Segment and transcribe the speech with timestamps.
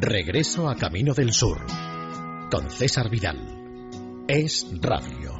[0.00, 1.58] Regreso a Camino del Sur
[2.50, 3.38] con César Vidal.
[4.26, 5.32] Es radio.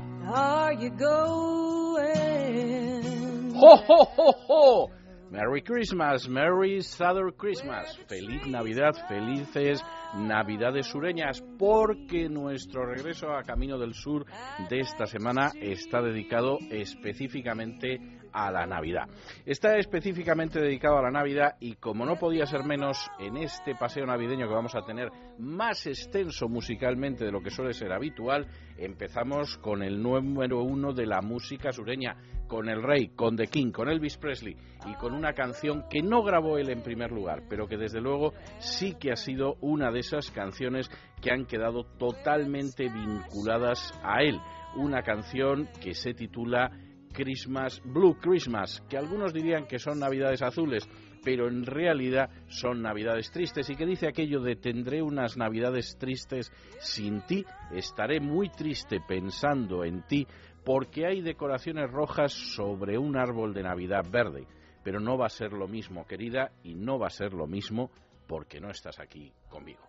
[3.56, 4.90] ¡Ho, ho, ho, ho!
[5.30, 7.98] Merry Christmas, Merry Southern Christmas.
[8.06, 9.82] Feliz Navidad, felices
[10.14, 14.24] Navidades sureñas, porque nuestro regreso a Camino del Sur
[14.70, 17.98] de esta semana está dedicado específicamente
[18.34, 19.08] a la Navidad.
[19.46, 24.04] Está específicamente dedicado a la Navidad y como no podía ser menos en este paseo
[24.04, 29.56] navideño que vamos a tener más extenso musicalmente de lo que suele ser habitual, empezamos
[29.58, 32.16] con el número uno de la música sureña,
[32.48, 36.22] con el rey, con The King, con Elvis Presley y con una canción que no
[36.22, 40.00] grabó él en primer lugar, pero que desde luego sí que ha sido una de
[40.00, 40.90] esas canciones
[41.22, 44.38] que han quedado totalmente vinculadas a él.
[44.76, 46.70] Una canción que se titula
[47.14, 50.86] Christmas, Blue Christmas, que algunos dirían que son Navidades azules,
[51.24, 56.52] pero en realidad son Navidades tristes y que dice aquello de tendré unas Navidades tristes
[56.80, 60.26] sin ti, estaré muy triste pensando en ti,
[60.64, 64.46] porque hay decoraciones rojas sobre un árbol de Navidad verde,
[64.82, 67.90] pero no va a ser lo mismo, querida, y no va a ser lo mismo
[68.26, 69.80] porque no estás aquí conmigo.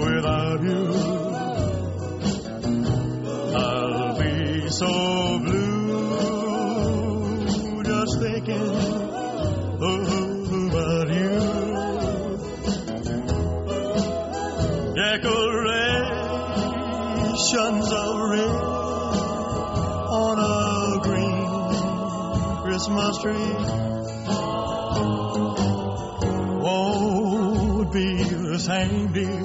[0.00, 0.92] Without you.
[3.54, 5.82] I'll be so blue
[7.84, 8.70] just thinking
[10.70, 11.38] about you.
[14.94, 18.48] Decorations of red
[20.12, 23.54] on a green Christmas tree.
[26.62, 29.42] Won't be the same, dear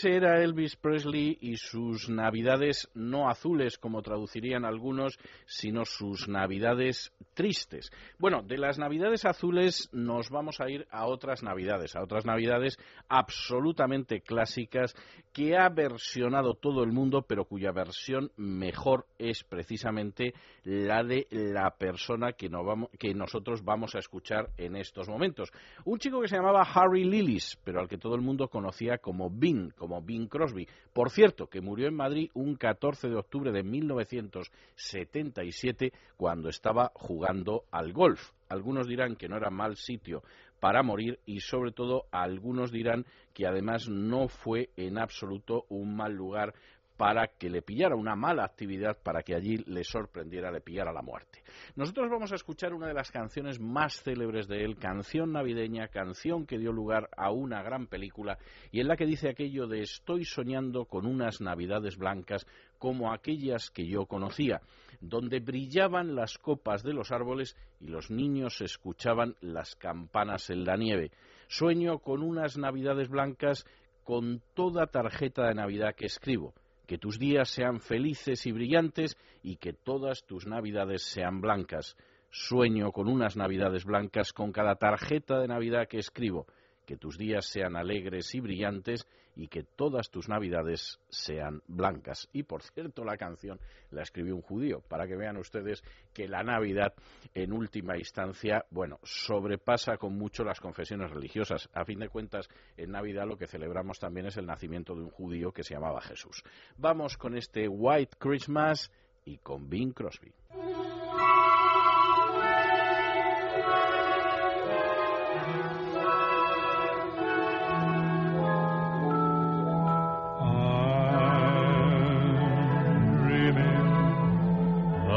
[0.00, 7.12] ese era Elvis Presley y sus navidades no azules, como traducirían algunos, sino sus navidades
[7.34, 7.92] tristes.
[8.18, 12.78] Bueno, de las navidades azules nos vamos a ir a otras navidades, a otras navidades
[13.10, 14.96] absolutamente clásicas
[15.34, 20.32] que ha versionado todo el mundo, pero cuya versión mejor es precisamente
[20.64, 22.50] la de la persona que,
[22.98, 25.52] que nosotros vamos a escuchar en estos momentos.
[25.84, 29.28] Un chico que se llamaba Harry Lillis, pero al que todo el mundo conocía como
[29.28, 30.68] Bing, como Bing Crosby.
[30.92, 37.64] Por cierto, que murió en Madrid un 14 de octubre de 1977 cuando estaba jugando
[37.72, 38.30] al golf.
[38.48, 40.22] Algunos dirán que no era mal sitio
[40.60, 46.12] para morir y sobre todo algunos dirán que además no fue en absoluto un mal
[46.12, 46.54] lugar
[47.00, 51.00] para que le pillara una mala actividad, para que allí le sorprendiera, le pillara la
[51.00, 51.42] muerte.
[51.74, 56.44] Nosotros vamos a escuchar una de las canciones más célebres de él, canción navideña, canción
[56.44, 58.36] que dio lugar a una gran película
[58.70, 63.70] y en la que dice aquello de estoy soñando con unas navidades blancas como aquellas
[63.70, 64.60] que yo conocía,
[65.00, 70.76] donde brillaban las copas de los árboles y los niños escuchaban las campanas en la
[70.76, 71.12] nieve.
[71.48, 73.64] Sueño con unas navidades blancas
[74.04, 76.52] con toda tarjeta de Navidad que escribo
[76.90, 81.96] que tus días sean felices y brillantes y que todas tus navidades sean blancas.
[82.30, 86.48] Sueño con unas navidades blancas con cada tarjeta de Navidad que escribo,
[86.90, 89.06] que tus días sean alegres y brillantes
[89.36, 92.28] y que todas tus navidades sean blancas.
[92.32, 93.60] Y por cierto, la canción
[93.92, 96.92] la escribió un judío, para que vean ustedes que la Navidad,
[97.32, 101.68] en última instancia, bueno, sobrepasa con mucho las confesiones religiosas.
[101.74, 105.10] A fin de cuentas, en Navidad lo que celebramos también es el nacimiento de un
[105.10, 106.42] judío que se llamaba Jesús.
[106.76, 108.90] Vamos con este White Christmas
[109.24, 110.32] y con Bing Crosby.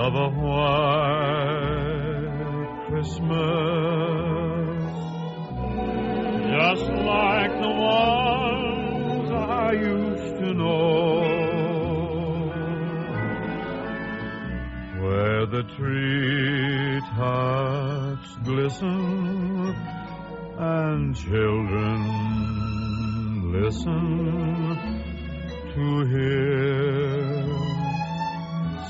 [0.05, 1.87] Of a white
[2.89, 3.29] Christmas,
[6.51, 11.21] just like the ones I used to know,
[15.01, 16.73] where the tree
[17.15, 19.75] treetops glisten
[20.57, 21.99] and children
[23.51, 24.77] listen
[25.73, 27.42] to hear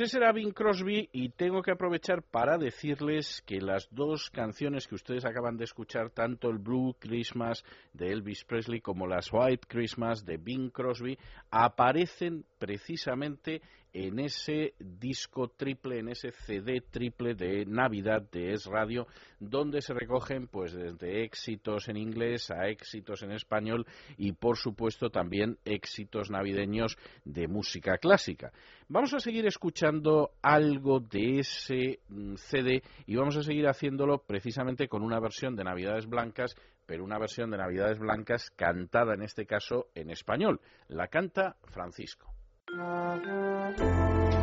[0.00, 4.94] Ese era Bing Crosby y tengo que aprovechar para decirles que las dos canciones que
[4.94, 7.62] ustedes acaban de escuchar, tanto el Blue Christmas
[7.92, 11.18] de Elvis Presley como las White Christmas de Bing Crosby,
[11.50, 13.60] aparecen precisamente
[13.92, 19.06] en ese disco triple, en ese CD triple de Navidad de Es Radio,
[19.38, 25.10] donde se recogen pues desde éxitos en inglés a éxitos en español y por supuesto
[25.10, 28.52] también éxitos navideños de música clásica.
[28.88, 34.88] Vamos a seguir escuchando algo de ese mm, CD y vamos a seguir haciéndolo precisamente
[34.88, 36.56] con una versión de Navidades Blancas,
[36.86, 40.60] pero una versión de Navidades Blancas cantada en este caso en español.
[40.88, 42.39] La canta Francisco.
[42.76, 44.40] 啦啦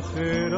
[0.00, 0.49] אחר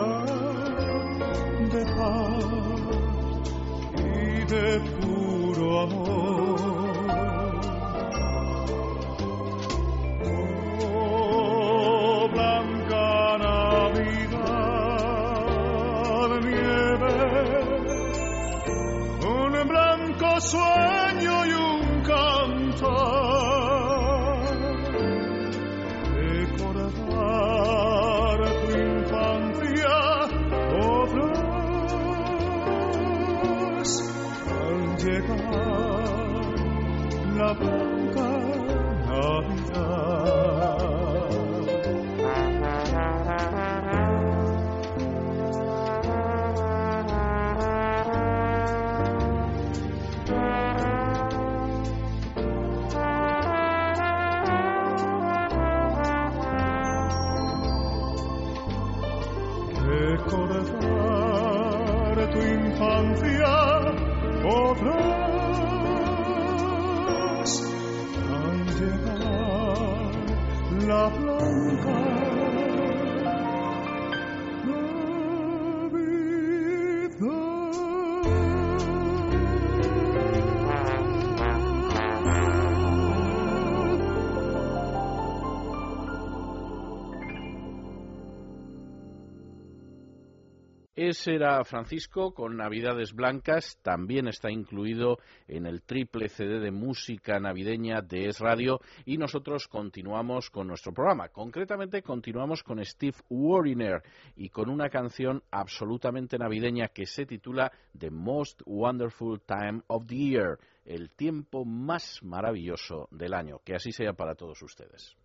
[91.05, 95.19] Ese era Francisco con Navidades Blancas, también está incluido
[95.49, 100.93] en el triple CD de música navideña de Es Radio y nosotros continuamos con nuestro
[100.93, 101.31] programa.
[101.31, 104.01] Concretamente continuamos con Steve Wariner
[104.37, 110.15] y con una canción absolutamente navideña que se titula The Most Wonderful Time of the
[110.15, 113.59] Year, el tiempo más maravilloso del año.
[113.65, 115.17] Que así sea para todos ustedes.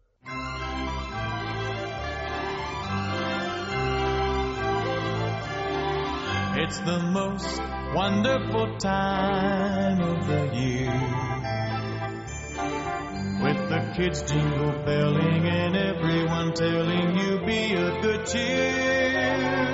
[6.60, 7.62] It's the most
[7.94, 10.92] wonderful time of the year.
[13.44, 19.68] With the kids jingle belling and everyone telling you be a good cheer.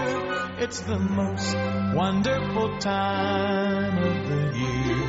[0.60, 1.56] It's the most
[1.96, 5.04] wonderful time of the year.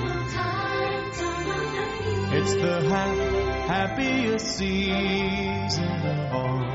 [2.38, 6.74] It's the ha- happiest season of all.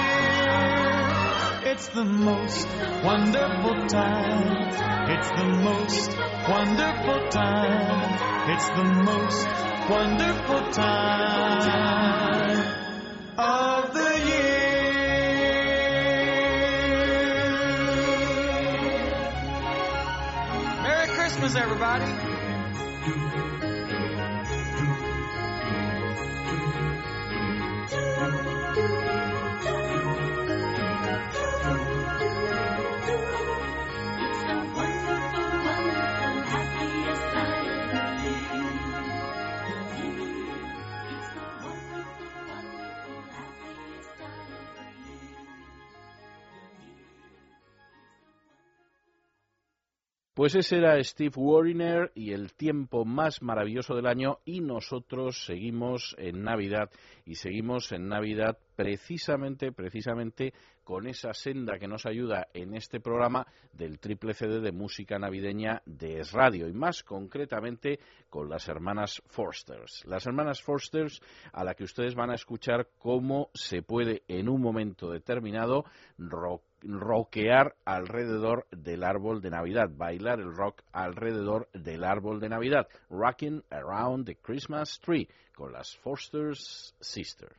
[1.71, 2.67] It's the most
[3.01, 5.09] wonderful time.
[5.09, 6.17] It's the most
[6.49, 8.49] wonderful time.
[8.49, 9.47] It's the most
[9.89, 12.59] wonderful time
[13.37, 14.51] of the year.
[20.83, 22.11] Merry Christmas, everybody.
[50.41, 56.15] Pues ese era Steve Wariner y el tiempo más maravilloso del año y nosotros seguimos
[56.17, 56.89] en Navidad
[57.27, 63.45] y seguimos en Navidad precisamente, precisamente con esa senda que nos ayuda en este programa
[63.71, 69.21] del triple CD de música navideña de Es Radio y más concretamente con las hermanas
[69.27, 70.03] Forsters.
[70.07, 71.21] Las hermanas Forsters
[71.53, 75.85] a la que ustedes van a escuchar cómo se puede en un momento determinado
[76.17, 82.87] rock rockear alrededor del árbol de Navidad, bailar el rock alrededor del árbol de Navidad,
[83.09, 87.55] rocking around the Christmas tree con las Foster's Sisters.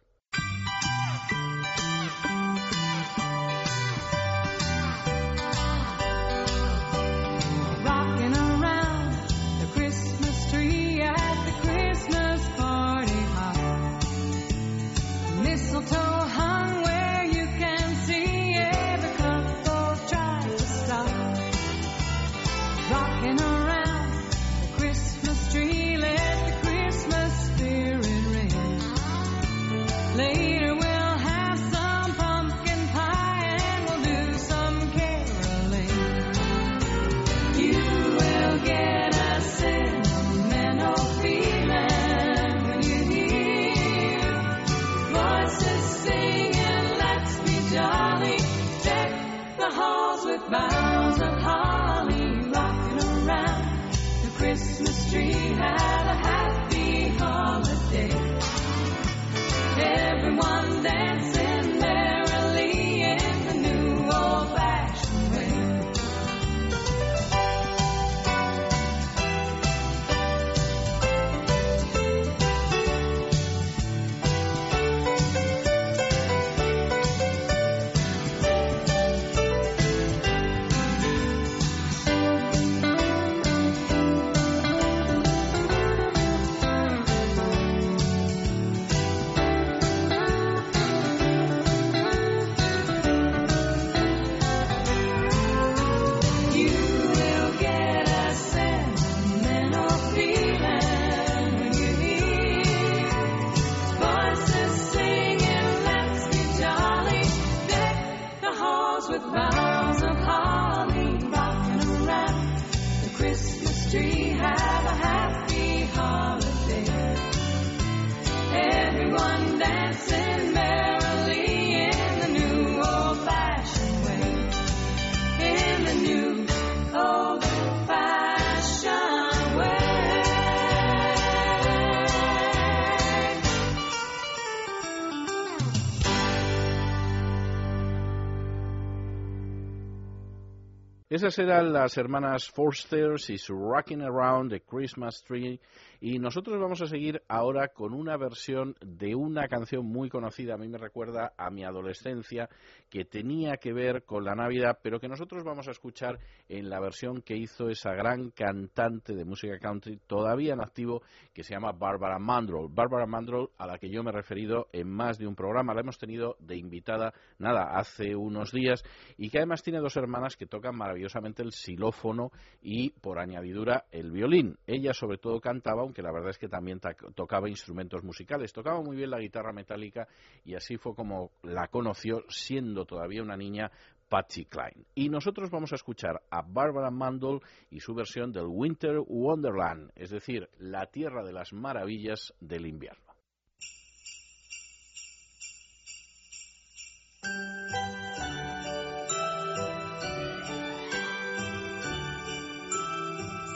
[141.23, 145.61] Esas eran las hermanas Forsters y su Rocking Around the Christmas Tree.
[146.01, 150.55] Y nosotros vamos a seguir ahora con una versión de una canción muy conocida.
[150.55, 152.49] A mí me recuerda a mi adolescencia,
[152.91, 156.81] que tenía que ver con la Navidad, pero que nosotros vamos a escuchar en la
[156.81, 161.73] versión que hizo esa gran cantante de música country, todavía en activo, que se llama
[161.73, 162.69] Barbara Mandrell.
[162.71, 165.75] Barbara Mandrell, a la que yo me he referido en más de un programa.
[165.75, 168.83] La hemos tenido de invitada, nada, hace unos días,
[169.17, 174.11] y que además tiene dos hermanas que tocan maravillosamente el xilófono y, por añadidura, el
[174.11, 174.59] violín.
[174.67, 178.53] Ella, sobre todo, cantaba, aunque la verdad es que también ta- tocaba instrumentos musicales.
[178.53, 180.07] Tocaba muy bien la guitarra metálica
[180.45, 183.71] y así fue como la conoció, siendo todavía una niña,
[184.13, 184.85] Patsy Cline.
[184.95, 190.11] Y nosotros vamos a escuchar a Barbara Mandel y su versión del Winter Wonderland, es
[190.11, 193.01] decir, la tierra de las maravillas del invierno.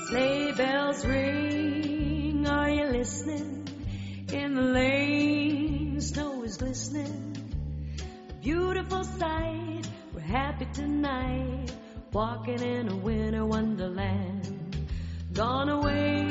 [0.09, 3.69] Sleigh bells ring, are you listening?
[4.33, 7.37] In the lane, snow is glistening.
[8.31, 9.87] A beautiful sight,
[10.27, 11.71] happy tonight,
[12.13, 14.89] walking in a winter wonderland.
[15.33, 16.27] Gone away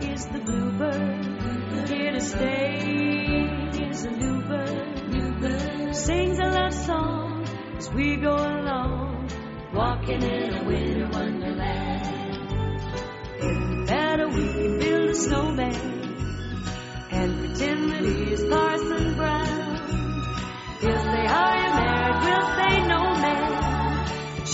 [0.00, 3.18] is the bluebird, here to stay
[3.90, 5.94] is a new bird.
[5.94, 9.28] Sings a love song as we go along,
[9.74, 12.04] walking in a winter wonderland.
[13.86, 16.03] Better we build a snowman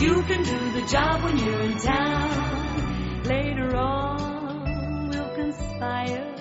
[0.00, 3.22] You can do the job when you're in town.
[3.24, 6.34] Later on, we'll conspire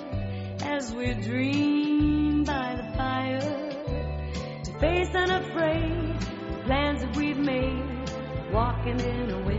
[0.62, 3.41] as we dream by the fire
[4.63, 7.84] to face unafraid the plans that we've made,
[8.54, 9.59] walking in a winter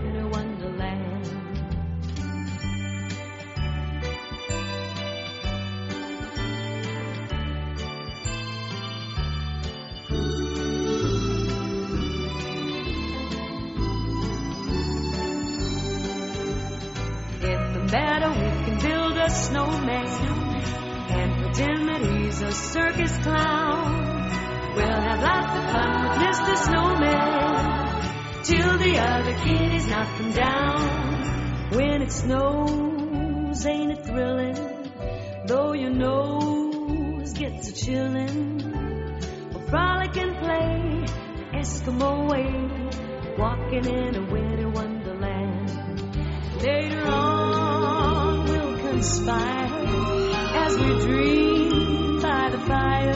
[19.30, 20.06] snowman
[21.10, 24.20] and pretend that he's a circus clown.
[24.76, 26.56] We'll have lots of fun with Mr.
[26.66, 27.90] Snowman
[28.44, 31.70] till the other kiddies knock him down.
[31.70, 34.80] When it snows, ain't it thrilling?
[35.46, 41.04] Though your nose gets a chillin', we'll frolic and play
[41.36, 45.70] the Eskimo way, walking in a winter wonderland.
[46.62, 47.39] Later on,
[49.02, 53.12] as we dream by the fire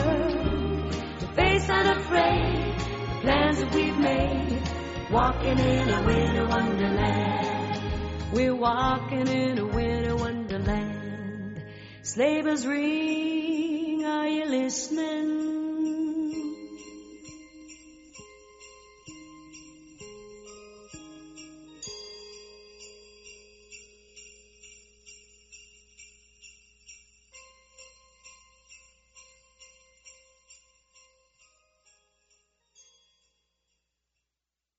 [1.19, 4.63] to face unafraid the plans that we've made.
[5.11, 7.81] Walking in a winter wonderland.
[8.33, 11.63] We're walking in a winter wonderland.
[12.17, 15.64] Bells ring, are you listening?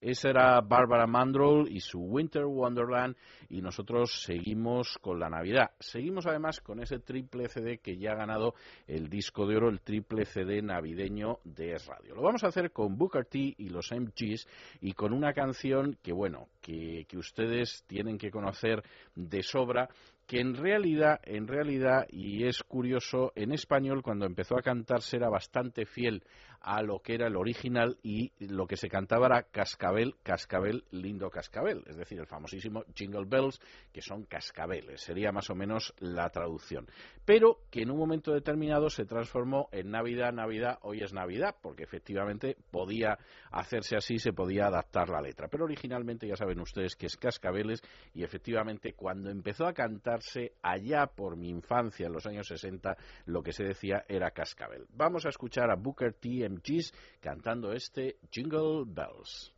[0.06, 3.16] Esa era Barbara Mandrell y su Winter Wonderland
[3.48, 5.72] y nosotros seguimos con la Navidad.
[5.80, 8.54] Seguimos además con ese triple CD que ya ha ganado
[8.86, 12.14] el disco de oro, el triple CD navideño de Es Radio.
[12.14, 14.46] Lo vamos a hacer con Booker T y los MGs
[14.80, 18.84] y con una canción que, bueno, que, que ustedes tienen que conocer
[19.16, 19.88] de sobra
[20.26, 25.28] que en realidad, en realidad, y es curioso, en español cuando empezó a cantarse era
[25.28, 26.24] bastante fiel
[26.66, 31.30] a lo que era el original y lo que se cantaba era cascabel, cascabel, lindo
[31.30, 33.60] cascabel, es decir, el famosísimo Jingle Bells,
[33.92, 36.88] que son cascabeles, sería más o menos la traducción.
[37.24, 41.84] Pero que en un momento determinado se transformó en Navidad, Navidad, hoy es Navidad, porque
[41.84, 43.16] efectivamente podía
[43.52, 45.46] hacerse así, se podía adaptar la letra.
[45.46, 47.80] Pero originalmente ya saben ustedes que es cascabeles
[48.12, 53.42] y efectivamente cuando empezó a cantarse allá por mi infancia, en los años 60, lo
[53.42, 54.86] que se decía era cascabel.
[54.90, 56.55] Vamos a escuchar a Booker T.
[56.56, 59.52] MGs cantando este Jingle Bells.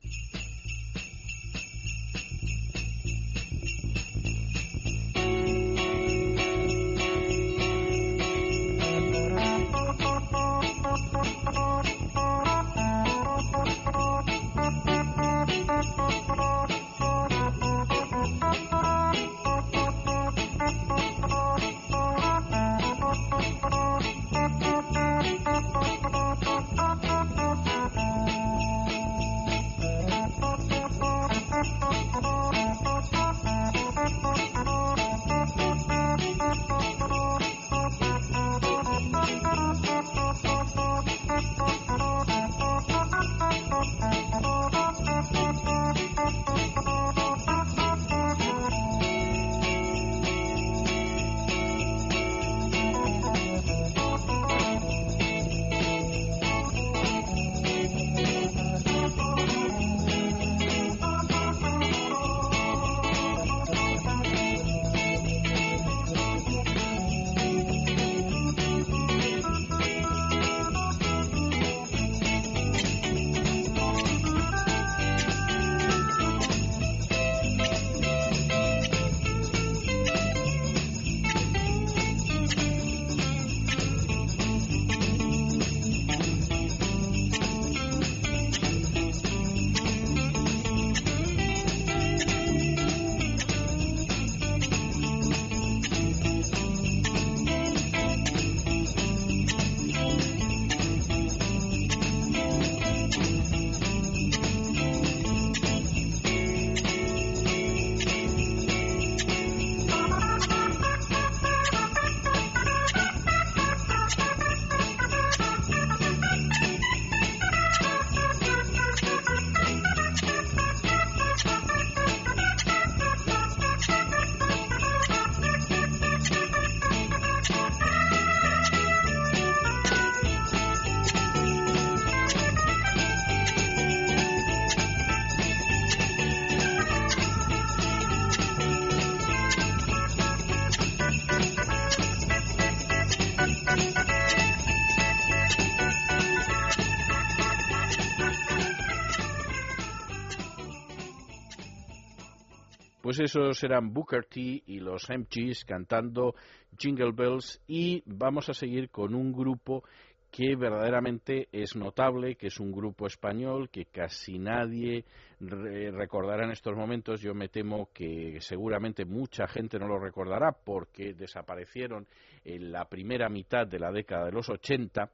[153.21, 156.35] Esos eran Booker T y los MGs cantando
[156.79, 159.83] Jingle Bells y vamos a seguir con un grupo
[160.31, 165.05] que verdaderamente es notable, que es un grupo español que casi nadie
[165.41, 167.23] re- recordará en estos momentos.
[167.23, 172.07] Yo me temo que seguramente mucha gente no lo recordará porque desaparecieron
[172.45, 175.11] en la primera mitad de la década de los 80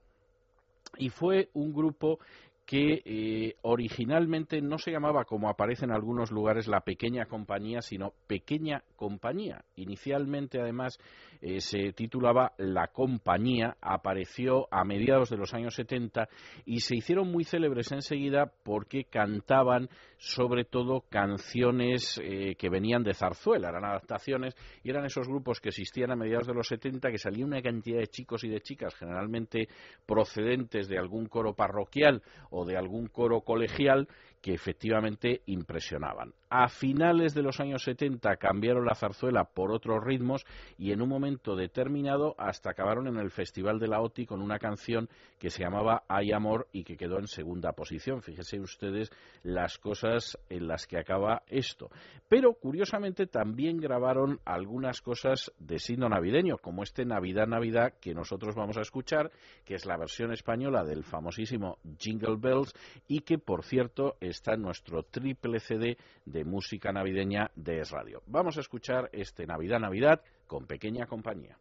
[0.99, 2.19] y fue un grupo
[2.67, 8.15] que eh, originalmente no se llamaba como aparece en algunos lugares la pequeña compañía, sino
[8.27, 9.65] pequeña compañía.
[9.77, 10.99] Inicialmente, además,
[11.47, 16.27] eh, se titulaba La Compañía, apareció a mediados de los años 70
[16.65, 23.13] y se hicieron muy célebres enseguida porque cantaban sobre todo canciones eh, que venían de
[23.13, 27.19] zarzuela, eran adaptaciones y eran esos grupos que existían a mediados de los 70 que
[27.19, 29.69] salía una cantidad de chicos y de chicas generalmente
[30.07, 34.09] procedentes de algún coro parroquial o de algún coro colegial
[34.45, 36.35] que efectivamente impresionaban.
[36.51, 40.45] A finales de los años 70 cambiaron la zarzuela por otros ritmos
[40.77, 44.59] y en un momento determinado hasta acabaron en el Festival de la OTI con una
[44.59, 45.09] canción
[45.45, 48.23] que se llamaba Hay Amor y que quedó en segunda posición.
[48.23, 49.11] Fíjense ustedes
[49.43, 51.91] las cosas en las que acaba esto.
[52.31, 58.55] Pero curiosamente también grabaron algunas cosas de signo navideño, como este Navidad Navidad que nosotros
[58.55, 59.33] vamos a escuchar,
[59.67, 62.73] que es la versión española del famosísimo Jingle Bells
[63.07, 68.23] y que por cierto está en nuestro triple CD de música navideña de Es Radio.
[68.29, 71.59] Vamos a escuchar este Navidad Navidad con pequeña compañía.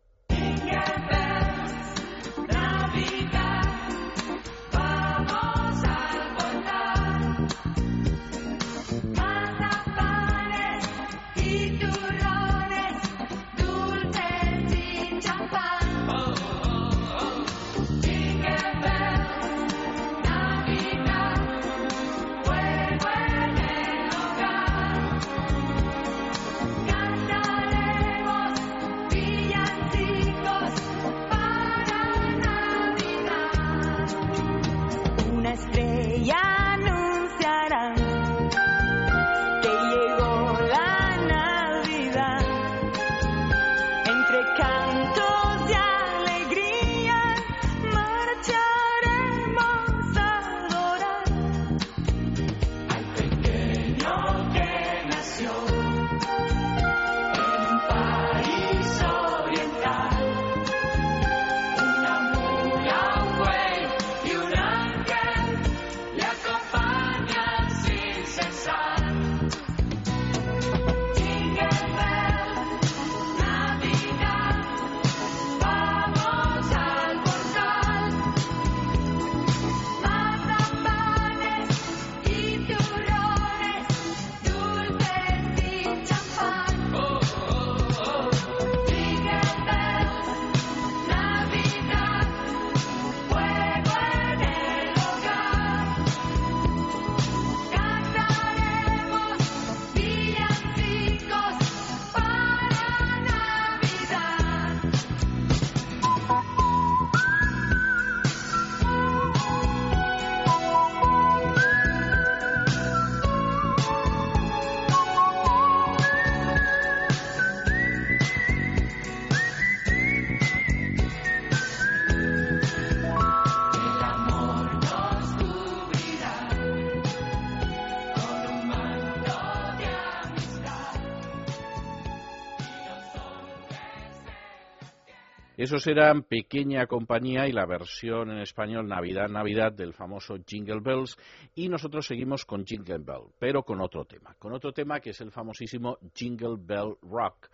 [135.73, 141.17] Esos eran Pequeña Compañía y la versión en español Navidad, Navidad del famoso Jingle Bells.
[141.55, 144.35] Y nosotros seguimos con Jingle Bell, pero con otro tema.
[144.37, 147.49] Con otro tema que es el famosísimo Jingle Bell Rock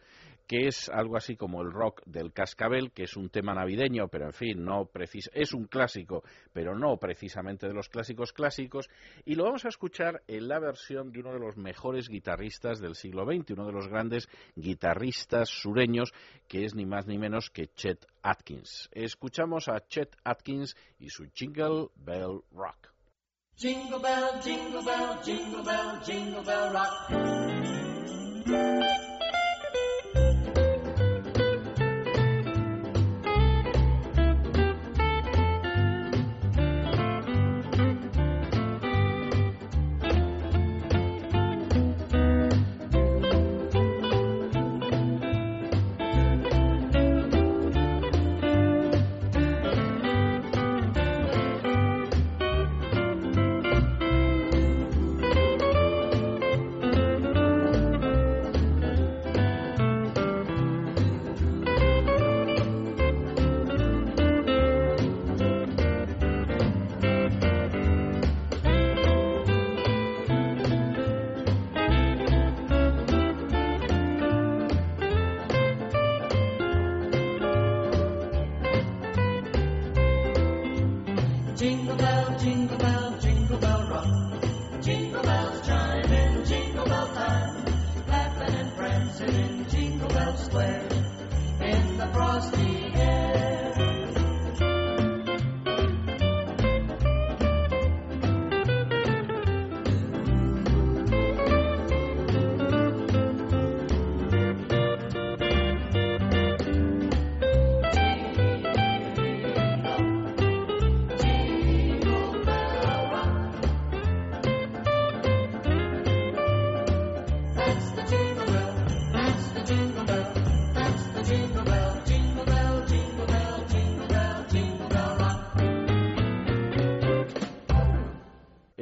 [0.50, 4.26] que es algo así como el rock del cascabel, que es un tema navideño, pero
[4.26, 8.90] en fin, no precis es un clásico, pero no precisamente de los clásicos clásicos,
[9.26, 12.96] y lo vamos a escuchar en la versión de uno de los mejores guitarristas del
[12.96, 16.14] siglo XX, uno de los grandes guitarristas sureños,
[16.48, 18.90] que es ni más ni menos que Chet Atkins.
[18.92, 22.92] Escuchamos a Chet Atkins y su Jingle Bell Rock.
[23.56, 27.30] Jingle bell, jingle bell, jingle bell, jingle bell rock.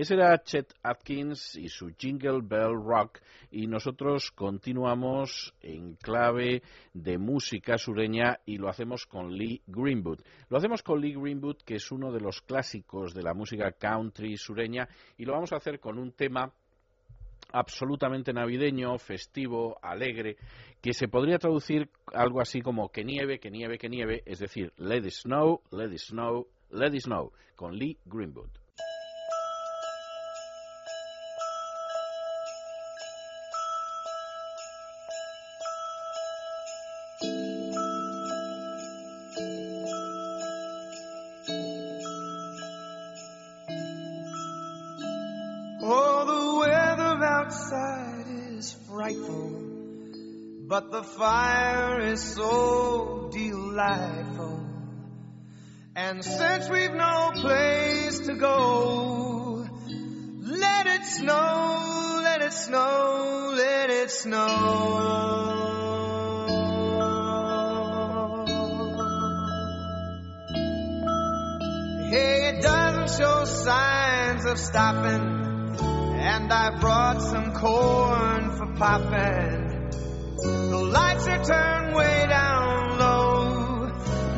[0.08, 3.20] Ese era Chet Atkins y su Jingle Bell Rock
[3.52, 10.22] y nosotros continuamos en clave de música sureña y lo hacemos con Lee Greenwood.
[10.48, 14.38] Lo hacemos con Lee Greenwood que es uno de los clásicos de la música country
[14.38, 16.54] sureña y lo vamos a hacer con un tema
[17.52, 20.38] absolutamente navideño, festivo, alegre,
[20.82, 24.72] que se podría traducir algo así como que nieve, que nieve, que nieve, es decir,
[24.78, 28.66] let it snow, let it snow, let it snow, con Lee Greenwood.
[50.91, 54.63] The fire is so delightful.
[55.95, 59.65] And since we've no place to go,
[60.41, 64.47] let it snow, let it snow, let it snow.
[72.10, 75.36] Hey, it doesn't show signs of stopping.
[76.19, 79.57] And I brought some corn for popping.
[81.28, 83.92] Are turned way down low.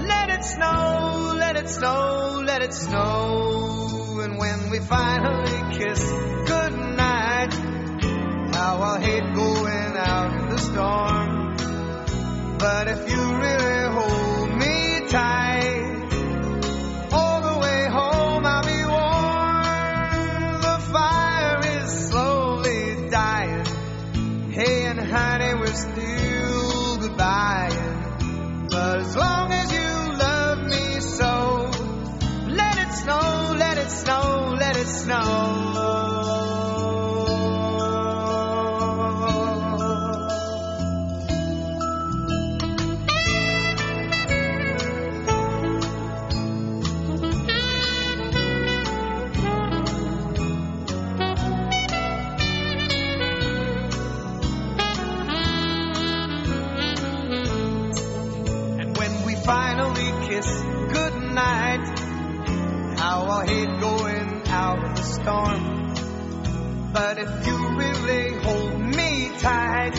[0.08, 4.19] Let it snow, let it snow, let it snow.
[4.23, 6.02] And when we finally kiss
[6.47, 7.54] goodnight,
[8.56, 12.58] how I'll hate going out in the storm.
[12.58, 13.88] But if you really
[65.29, 65.61] storm.
[66.91, 69.97] But if you really hold me tight,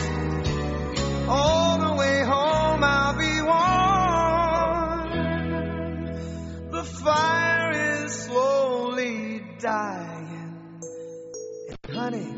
[1.29, 5.11] all the way home I'll be warm.
[6.73, 7.71] The fire
[8.05, 10.81] is slowly dying.
[11.87, 12.31] And honey,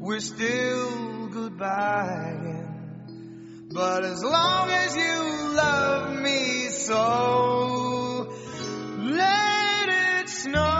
[0.00, 2.66] we're still goodbye.
[3.72, 8.34] But as long as you love me so,
[8.98, 10.79] let it snow,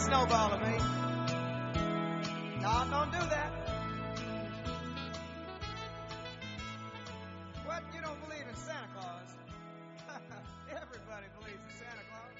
[0.00, 0.76] Snowball at me.
[2.62, 3.50] No, don't do that.
[7.66, 7.82] What?
[7.94, 9.30] You don't believe in Santa Claus?
[10.70, 12.36] Everybody believes in Santa Claus.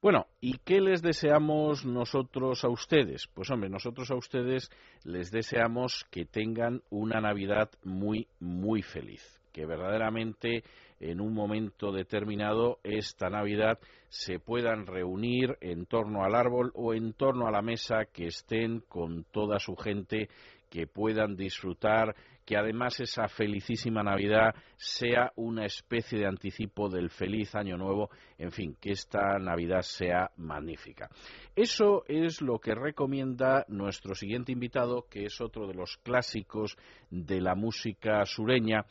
[0.00, 3.28] Bueno, ¿y qué les deseamos nosotros a ustedes?
[3.32, 4.68] Pues hombre, nosotros a ustedes
[5.04, 10.64] les deseamos que tengan una Navidad muy, muy feliz, que verdaderamente
[11.00, 13.78] en un momento determinado esta Navidad
[14.08, 18.80] se puedan reunir en torno al árbol o en torno a la mesa, que estén
[18.80, 20.28] con toda su gente,
[20.70, 27.54] que puedan disfrutar, que además esa felicísima Navidad sea una especie de anticipo del feliz
[27.54, 31.08] Año Nuevo, en fin, que esta Navidad sea magnífica.
[31.54, 36.76] Eso es lo que recomienda nuestro siguiente invitado, que es otro de los clásicos
[37.10, 38.84] de la música sureña,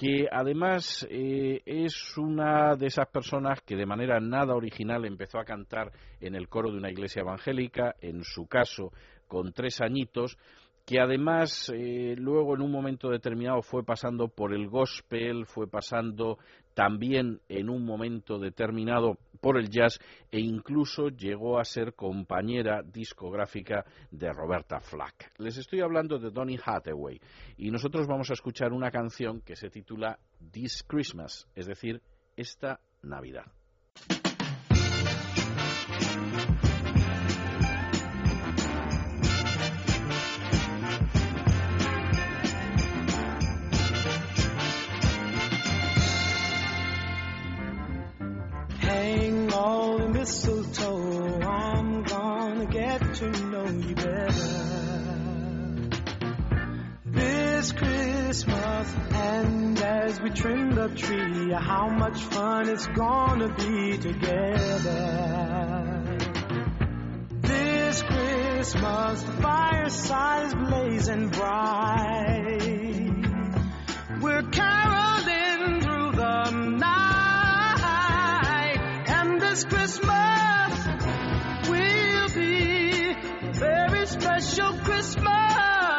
[0.00, 5.44] que además eh, es una de esas personas que de manera nada original empezó a
[5.44, 5.92] cantar
[6.22, 8.92] en el coro de una iglesia evangélica, en su caso
[9.28, 10.38] con tres añitos,
[10.90, 16.38] que además eh, luego en un momento determinado fue pasando por el gospel, fue pasando
[16.74, 20.00] también en un momento determinado por el jazz
[20.32, 25.30] e incluso llegó a ser compañera discográfica de Roberta Flack.
[25.38, 27.20] Les estoy hablando de Donny Hathaway
[27.56, 30.18] y nosotros vamos a escuchar una canción que se titula
[30.50, 32.02] This Christmas, es decir,
[32.34, 33.46] esta Navidad.
[57.60, 64.88] This Christmas, and as we trim the tree, how much fun it's gonna be together.
[67.42, 72.62] This Christmas, the fireside is blazing bright.
[74.22, 80.86] We're caroling through the night, and this Christmas
[81.68, 85.89] will be a very special Christmas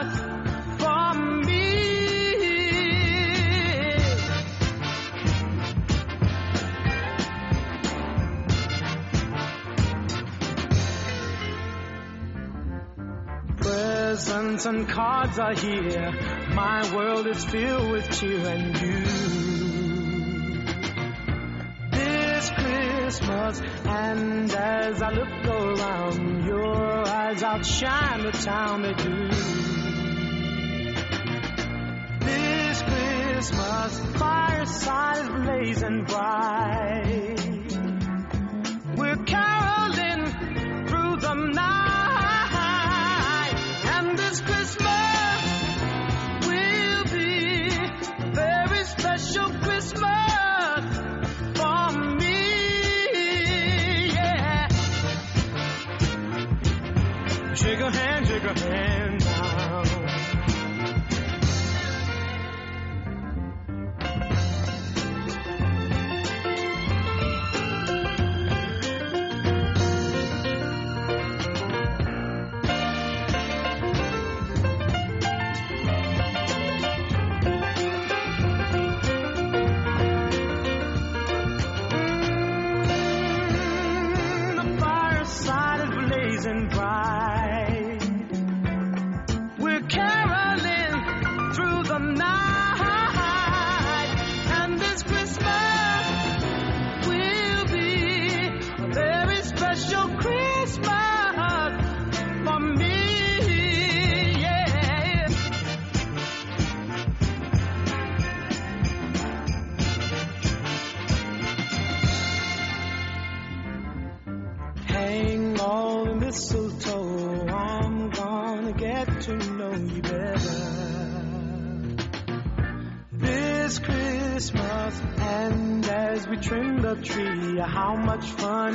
[14.24, 16.12] Presents and cards are here.
[16.54, 19.02] My world is filled with cheer and you.
[21.90, 29.30] This Christmas, and as I look around, your eyes outshine the town they do.
[32.24, 37.40] This Christmas, fireside is blazing bright.
[38.98, 39.81] We're caroling
[58.60, 59.31] your hand.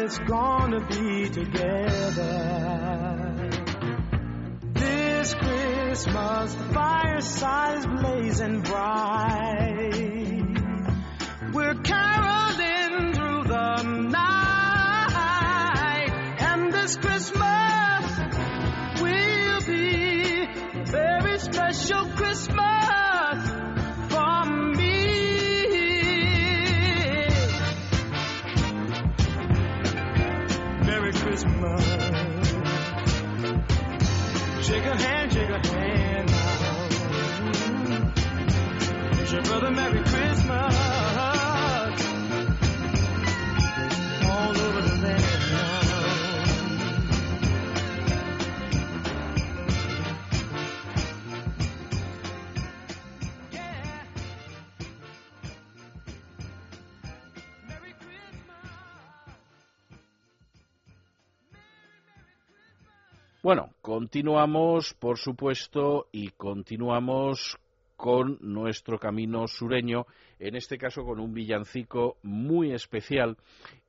[0.07, 1.06] It's gonna be
[64.07, 67.59] continuamos, por supuesto, y continuamos
[67.97, 70.07] con nuestro camino sureño,
[70.39, 73.37] en este caso con un villancico muy especial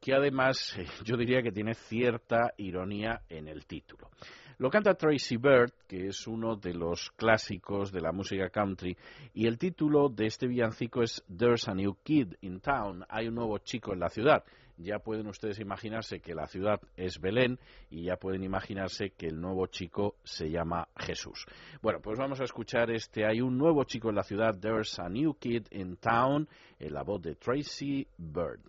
[0.01, 4.09] que además yo diría que tiene cierta ironía en el título.
[4.57, 8.97] Lo canta Tracy Bird, que es uno de los clásicos de la música country,
[9.35, 13.35] y el título de este villancico es There's a New Kid in Town, hay un
[13.35, 14.43] nuevo chico en la ciudad.
[14.77, 17.59] Ya pueden ustedes imaginarse que la ciudad es Belén
[17.89, 21.45] y ya pueden imaginarse que el nuevo chico se llama Jesús.
[21.81, 25.09] Bueno, pues vamos a escuchar este Hay un nuevo chico en la ciudad, There's a
[25.09, 26.47] New Kid in Town,
[26.79, 28.61] en la voz de Tracy Bird.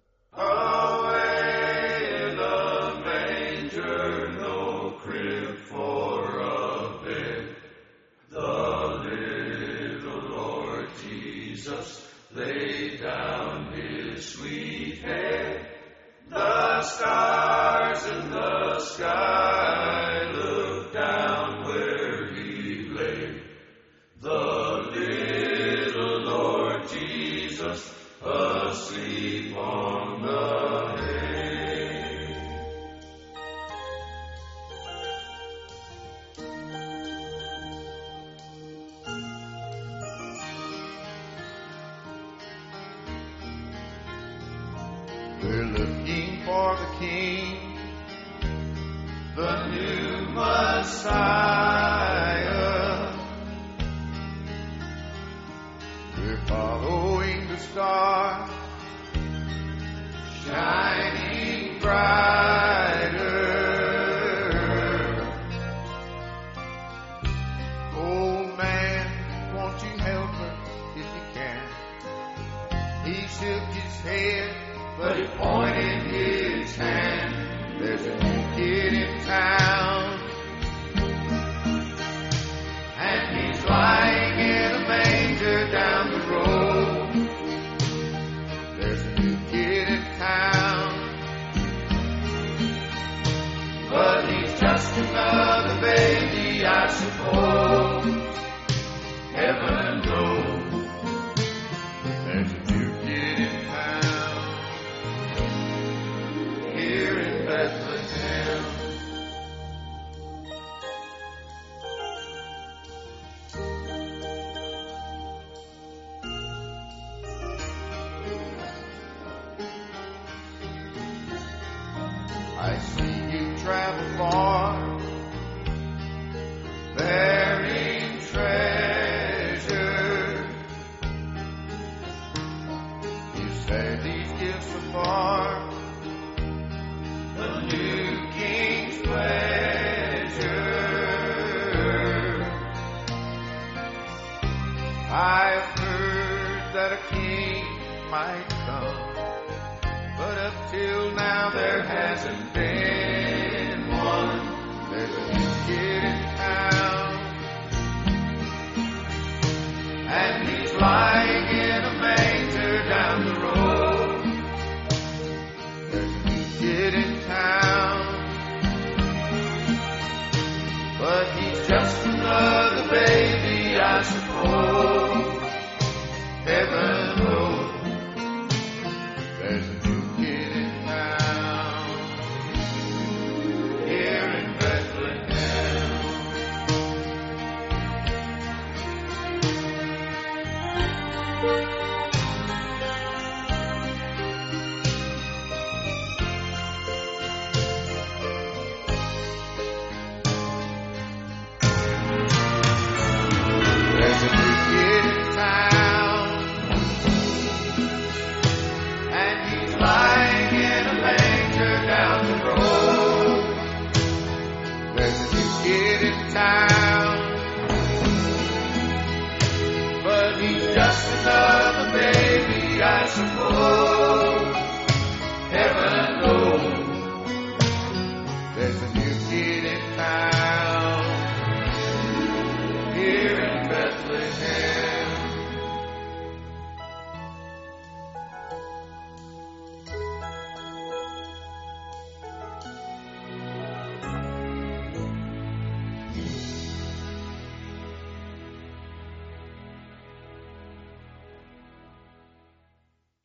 [16.83, 19.68] stars in the sky.
[50.99, 52.42] Messiah.
[56.16, 58.51] We're following the star,
[60.44, 62.18] shining brighter.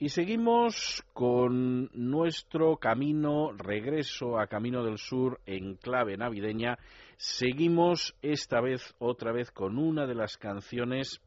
[0.03, 6.77] Y seguimos con nuestro camino, regreso a Camino del Sur en clave navideña.
[7.15, 11.21] Seguimos esta vez, otra vez, con una de las canciones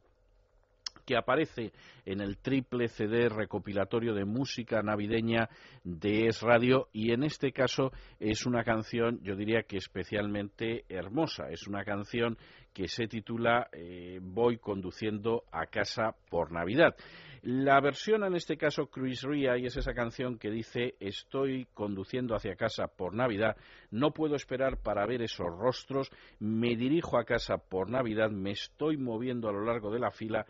[1.07, 1.71] que aparece
[2.05, 5.49] en el triple CD recopilatorio de música navideña
[5.83, 11.49] de Es Radio y en este caso es una canción, yo diría que especialmente hermosa.
[11.49, 12.37] Es una canción
[12.73, 16.95] que se titula eh, Voy conduciendo a casa por Navidad.
[17.41, 22.35] La versión en este caso Chris Ria y es esa canción que dice Estoy conduciendo
[22.35, 23.57] hacia casa por Navidad,
[23.91, 26.09] no puedo esperar para ver esos rostros,
[26.39, 30.45] me dirijo a casa por Navidad, me estoy moviendo a lo largo de la fila,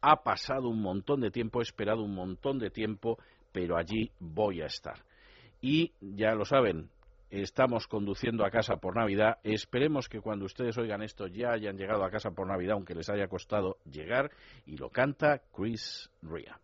[0.00, 3.18] ha pasado un montón de tiempo, he esperado un montón de tiempo,
[3.52, 5.04] pero allí voy a estar.
[5.60, 6.90] Y ya lo saben,
[7.30, 9.38] estamos conduciendo a casa por Navidad.
[9.42, 13.08] Esperemos que cuando ustedes oigan esto ya hayan llegado a casa por Navidad, aunque les
[13.08, 14.30] haya costado llegar.
[14.64, 16.60] Y lo canta Chris Ria.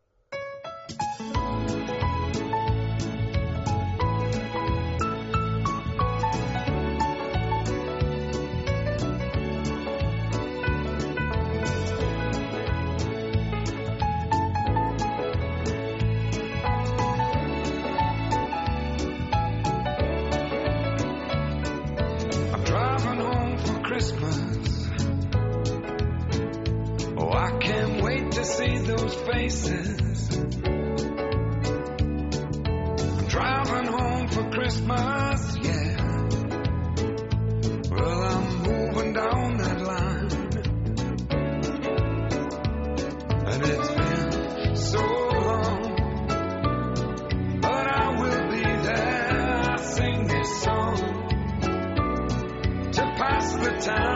[29.14, 30.28] Faces.
[33.28, 36.28] Driving home for Christmas, yeah.
[37.90, 40.30] Well, I'm moving down that line.
[43.46, 45.80] And it's been so long.
[47.60, 49.70] But I will be there.
[49.70, 50.96] I sing this song
[52.92, 54.11] to pass the time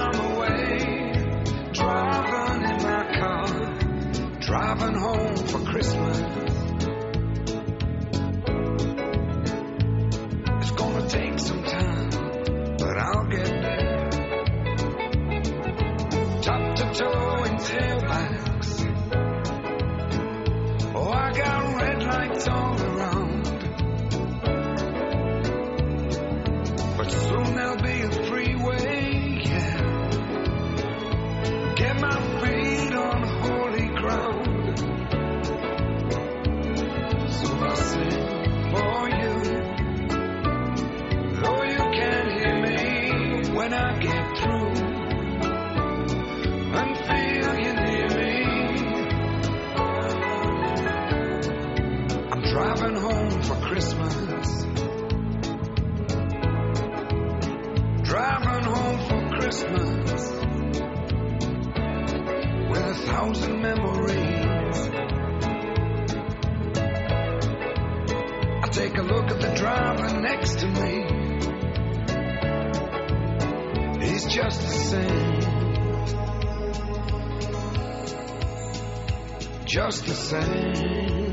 [79.77, 81.26] Just the same.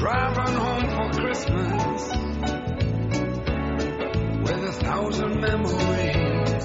[0.00, 2.02] Driving home for Christmas
[4.40, 6.64] with a thousand memories.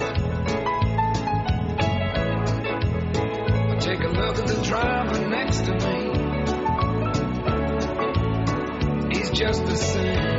[3.60, 5.98] I take a look at the driver next to me.
[9.18, 10.35] He's just the same.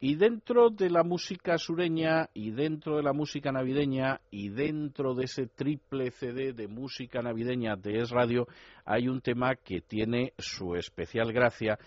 [0.00, 5.24] Y dentro de la música sureña y dentro de la música navideña y dentro de
[5.24, 8.46] ese triple CD de música navideña de Es Radio
[8.84, 11.78] hay un tema que tiene su especial gracia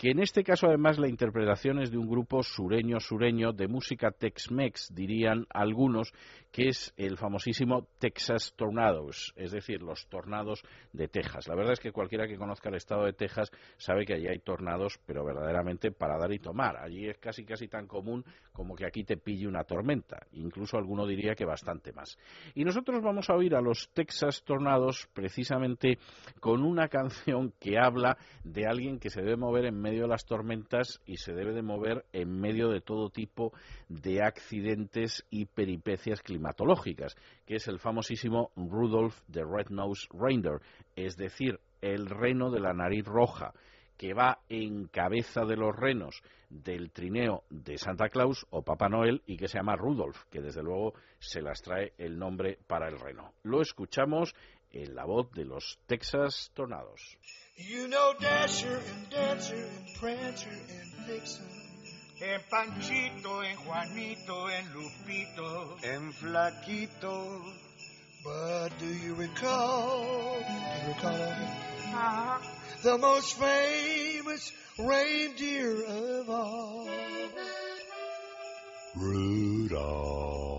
[0.00, 4.94] que en este caso además la interpretación es de un grupo sureño-sureño de música Tex-Mex,
[4.94, 6.10] dirían algunos,
[6.50, 11.46] que es el famosísimo Texas Tornadoes, es decir, los tornados de Texas.
[11.48, 14.40] La verdad es que cualquiera que conozca el estado de Texas sabe que allí hay
[14.40, 16.76] tornados, pero verdaderamente para dar y tomar.
[16.76, 21.06] Allí es casi casi tan común como que aquí te pille una tormenta, incluso alguno
[21.06, 22.18] diría que bastante más.
[22.54, 25.98] Y nosotros vamos a oír a los Texas Tornados precisamente
[26.40, 30.24] con una canción que habla de alguien que se debe mover en medio de las
[30.24, 33.52] tormentas y se debe de mover en medio de todo tipo
[33.88, 37.16] de accidentes y peripecias climatológicas,
[37.46, 40.60] que es el famosísimo Rudolph the Red-Nosed Reindeer,
[40.96, 43.52] es decir, el reno de la nariz roja,
[43.96, 49.22] que va en cabeza de los renos del trineo de Santa Claus o Papá Noel
[49.26, 52.98] y que se llama Rudolph, que desde luego se las trae el nombre para el
[52.98, 53.34] reno.
[53.42, 54.34] Lo escuchamos
[54.70, 57.18] en la voz de los Texas Tornados.
[62.22, 67.40] En Panchito, en Juanito, en Lupito, en Flaquito.
[68.22, 72.38] But do you recall, do you recall
[72.82, 76.88] the most famous reindeer of all?
[78.96, 80.49] Rudolph.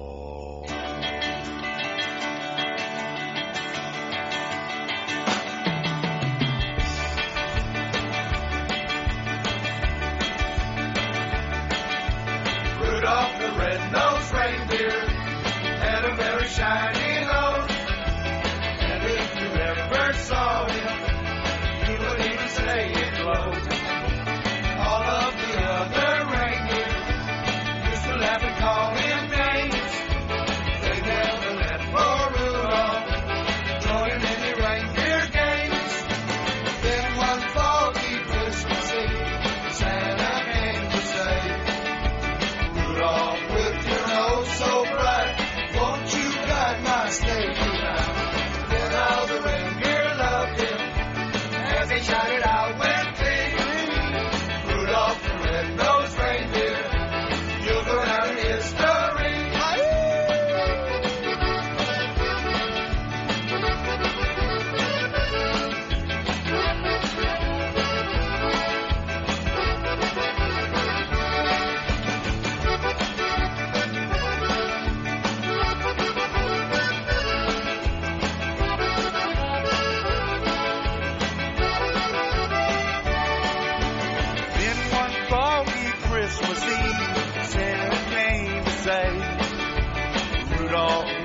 [16.52, 16.81] Shine.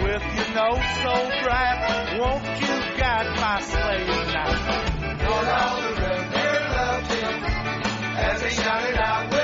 [0.03, 5.25] With your nose so bright, won't you guide my sleigh tonight?
[5.25, 7.45] Lord, all the reindeer loved him
[8.17, 9.36] as they shouted out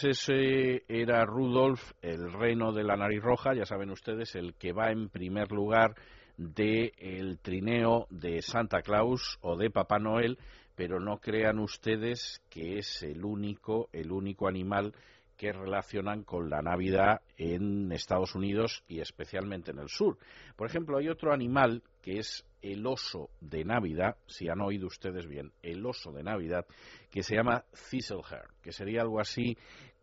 [0.00, 4.72] Pues ese era Rudolf, el reno de la nariz roja, ya saben ustedes, el que
[4.72, 5.94] va en primer lugar
[6.38, 10.38] del el trineo de Santa Claus o de Papá Noel,
[10.74, 14.94] pero no crean ustedes que es el único, el único animal
[15.36, 20.18] que relacionan con la Navidad en Estados Unidos y especialmente en el sur.
[20.56, 25.26] Por ejemplo, hay otro animal que es el oso de Navidad, si han oído ustedes
[25.26, 26.66] bien, el oso de Navidad,
[27.10, 29.56] que se llama Thistlehair, que sería algo así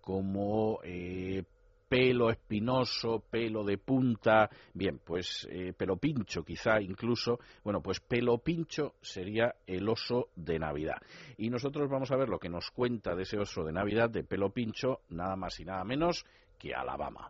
[0.07, 1.43] como eh,
[1.89, 8.37] pelo espinoso, pelo de punta, bien, pues eh, pelo pincho quizá incluso, bueno, pues pelo
[8.37, 11.01] pincho sería el oso de Navidad.
[11.37, 14.23] Y nosotros vamos a ver lo que nos cuenta de ese oso de Navidad de
[14.23, 16.25] pelo pincho, nada más y nada menos
[16.57, 17.29] que Alabama.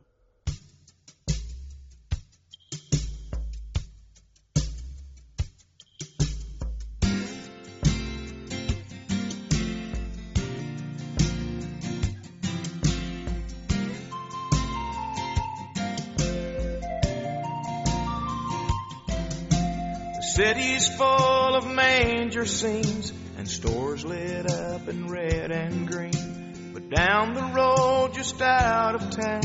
[20.38, 26.72] City's full of manger scenes and stores lit up in red and green.
[26.76, 29.42] But down the road, just out of town,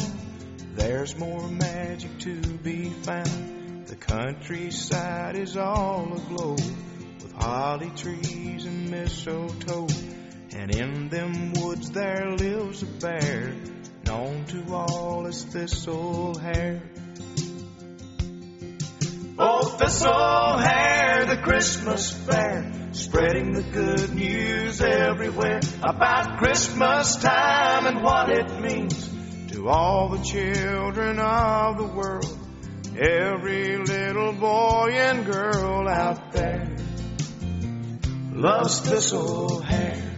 [0.75, 3.87] there's more magic to be found.
[3.87, 9.89] The countryside is all aglow with holly trees and mistletoe.
[10.55, 13.55] And in them woods there lives a bear
[14.05, 16.83] known to all as thistle hair.
[19.83, 28.31] Thistle hair, the Christmas fair, spreading the good news everywhere about Christmas time and what
[28.31, 29.11] it means
[29.51, 32.39] to all the children of the world.
[32.97, 36.77] Every little boy and girl out there
[38.33, 40.12] loves thistle hair.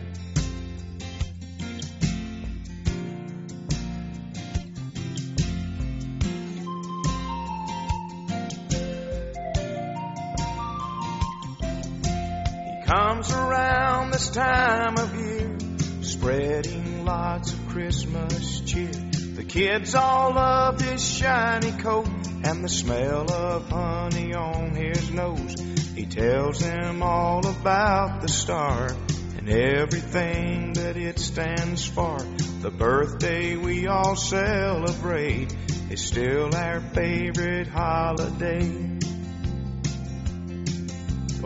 [14.14, 15.58] This time of year,
[16.02, 18.92] spreading lots of Christmas cheer.
[19.34, 22.06] The kids all love his shiny coat
[22.44, 25.56] and the smell of honey on his nose.
[25.96, 28.94] He tells them all about the star
[29.36, 32.18] and everything that it stands for.
[32.60, 35.52] The birthday we all celebrate
[35.90, 38.94] is still our favorite holiday.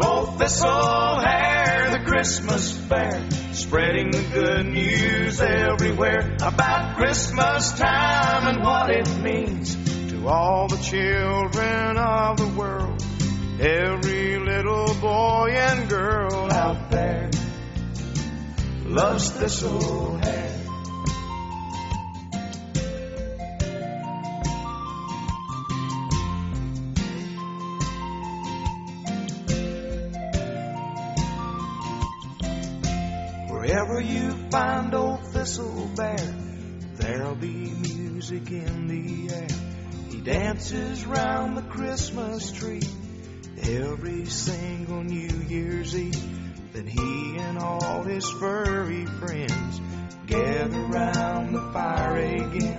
[0.00, 8.88] Oh, thistle hair, Christmas fair, spreading the good news everywhere about Christmas time and what
[8.88, 9.76] it means
[10.11, 13.04] to all the children of the world.
[13.61, 17.30] Every little boy and girl out there
[18.86, 20.47] loves thistle hair.
[33.99, 36.36] Wherever you find old Thistle Bear,
[36.99, 39.49] there'll be music in the air.
[40.12, 42.82] He dances round the Christmas tree
[43.61, 46.72] every single New Year's Eve.
[46.72, 49.80] Then he and all his furry friends
[50.28, 52.78] gather round the fire again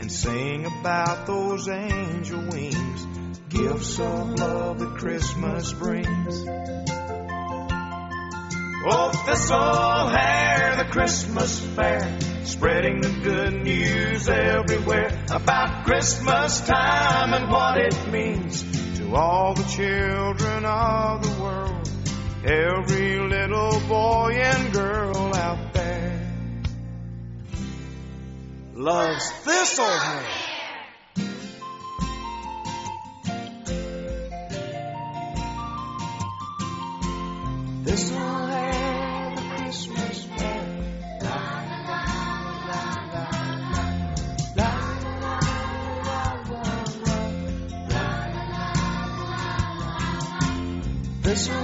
[0.00, 3.06] and sing about those angel wings,
[3.48, 6.77] gifts of love that Christmas brings.
[8.86, 17.50] Oh, thistle hair, the Christmas fair, spreading the good news everywhere about Christmas time and
[17.50, 18.62] what it means
[18.98, 21.90] to all the children of the world.
[22.44, 26.32] Every little boy and girl out there
[28.74, 30.24] loves thistle hair.
[37.84, 38.67] Thistle hair,
[51.28, 51.60] This will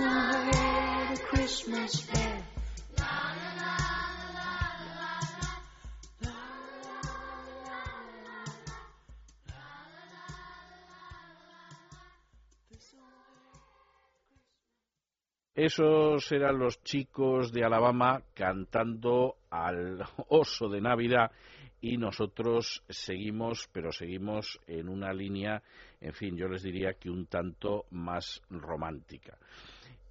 [0.00, 2.29] hold a Christmas bell.
[15.62, 21.32] Esos eran los chicos de Alabama cantando al oso de Navidad
[21.82, 25.62] y nosotros seguimos, pero seguimos en una línea,
[26.00, 29.36] en fin, yo les diría que un tanto más romántica.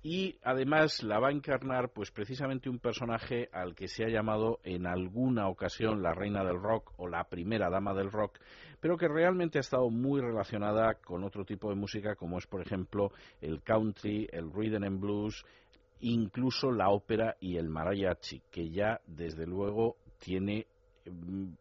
[0.01, 4.59] Y además la va a encarnar, pues precisamente un personaje al que se ha llamado
[4.63, 8.39] en alguna ocasión la reina del rock o la primera dama del rock,
[8.79, 12.61] pero que realmente ha estado muy relacionada con otro tipo de música, como es, por
[12.61, 15.45] ejemplo, el country, el rhythm and blues,
[15.99, 20.65] incluso la ópera y el mariachi, que ya desde luego tiene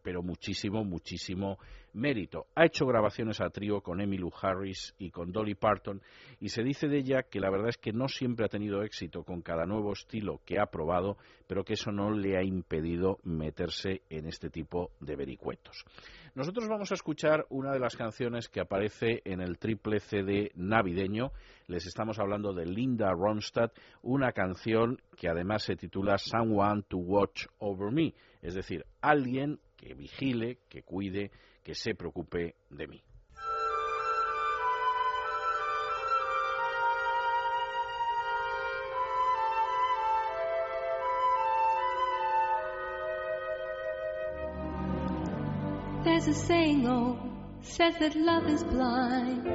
[0.01, 1.57] pero muchísimo, muchísimo
[1.93, 2.47] mérito.
[2.55, 6.01] Ha hecho grabaciones a trío con Emmylou Harris y con Dolly Parton
[6.39, 9.23] y se dice de ella que la verdad es que no siempre ha tenido éxito
[9.23, 14.01] con cada nuevo estilo que ha probado, pero que eso no le ha impedido meterse
[14.09, 15.83] en este tipo de vericuetos.
[16.35, 21.31] Nosotros vamos a escuchar una de las canciones que aparece en el triple CD navideño.
[21.67, 23.73] Les estamos hablando de Linda Ronstadt,
[24.03, 29.93] una canción que además se titula Someone to Watch Over Me, es decir, alguien que
[29.93, 31.31] vigile, que cuide,
[31.63, 33.03] que se preocupe de mí.
[46.03, 47.19] There's a saying, oh,
[47.61, 49.47] says that love is blind.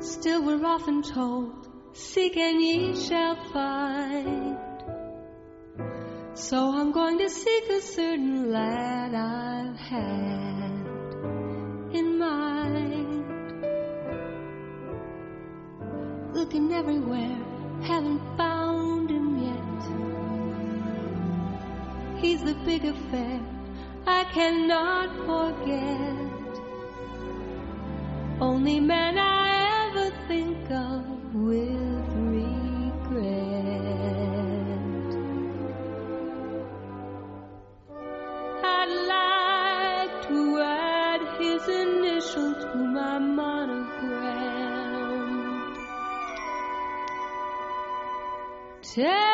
[0.00, 4.73] Still, we're often told, seek and ye shall find.
[6.36, 10.84] So I'm going to seek a certain lad I've had
[11.92, 13.24] in mind.
[16.34, 17.38] Looking everywhere,
[17.82, 19.82] haven't found him yet.
[22.20, 23.40] He's the big affair
[24.04, 26.58] I cannot forget.
[28.40, 31.83] Only man I ever think of with
[48.94, 49.33] Tell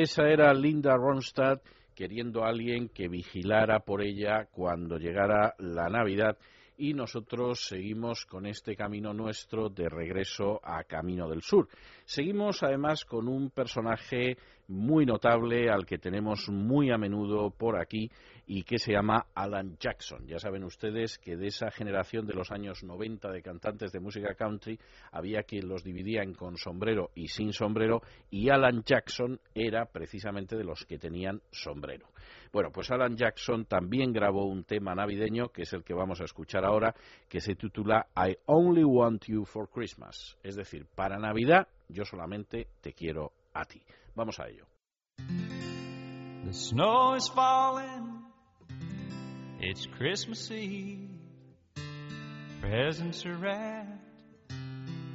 [0.00, 1.60] Esa era Linda Ronstadt
[1.92, 6.38] queriendo a alguien que vigilara por ella cuando llegara la Navidad
[6.76, 11.66] y nosotros seguimos con este camino nuestro de regreso a Camino del Sur.
[12.08, 14.38] Seguimos además con un personaje
[14.68, 18.10] muy notable al que tenemos muy a menudo por aquí
[18.46, 20.26] y que se llama Alan Jackson.
[20.26, 24.34] Ya saben ustedes que de esa generación de los años 90 de cantantes de música
[24.34, 24.78] country
[25.12, 28.00] había quien los dividían con sombrero y sin sombrero
[28.30, 32.06] y Alan Jackson era precisamente de los que tenían sombrero.
[32.50, 36.24] Bueno, pues Alan Jackson también grabó un tema navideño, que es el que vamos a
[36.24, 36.94] escuchar ahora,
[37.28, 40.38] que se titula I Only Want You for Christmas.
[40.42, 43.82] Es decir, para Navidad yo solamente te quiero a ti.
[44.14, 44.66] Vamos a ello.
[46.44, 48.22] The snow is falling.
[49.60, 51.08] It's Christmas Eve.
[52.60, 54.52] Presents are wrapped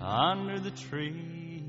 [0.01, 1.63] under the tree.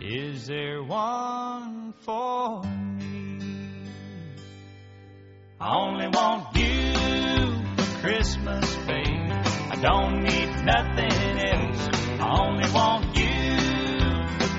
[0.00, 3.38] Is there one for me?
[5.60, 6.94] I only want you
[7.76, 9.32] for Christmas, baby.
[9.70, 11.88] I don't need nothing else.
[12.20, 13.05] I only want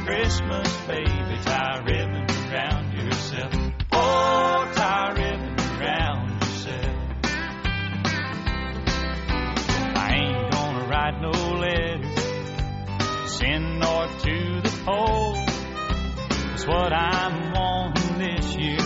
[0.07, 1.37] Christmas, baby.
[1.43, 3.53] Tie ribbon around yourself.
[3.91, 6.95] Oh, tie ribbon around yourself.
[9.97, 15.33] I ain't gonna write no letter, send north to the pole.
[15.33, 18.79] That's what I'm wanting this year.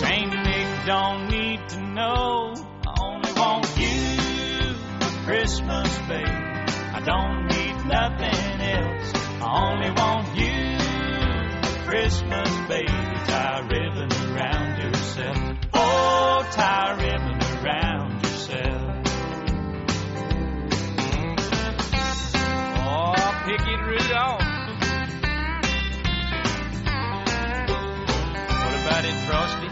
[0.00, 2.54] Saint Nick don't need to know.
[2.88, 6.28] I only want you for Christmas, baby.
[6.28, 9.12] I don't need nothing else.
[9.42, 10.19] I only want
[12.10, 12.86] Christmas, baby.
[12.88, 15.56] Tie a ribbon around yourself.
[15.72, 19.06] Oh, tie a ribbon around yourself.
[22.82, 23.14] Oh,
[23.46, 24.42] pick it, Rudolph.
[28.58, 29.68] What about it, Frosty?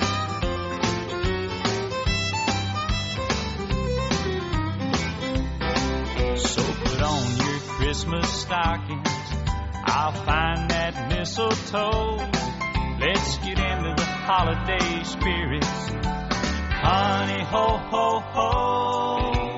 [6.39, 9.18] So put on your Christmas stockings.
[9.91, 12.17] I'll find that mistletoe.
[13.01, 15.89] Let's get into the holiday spirits.
[16.85, 19.57] Honey, ho, ho, ho.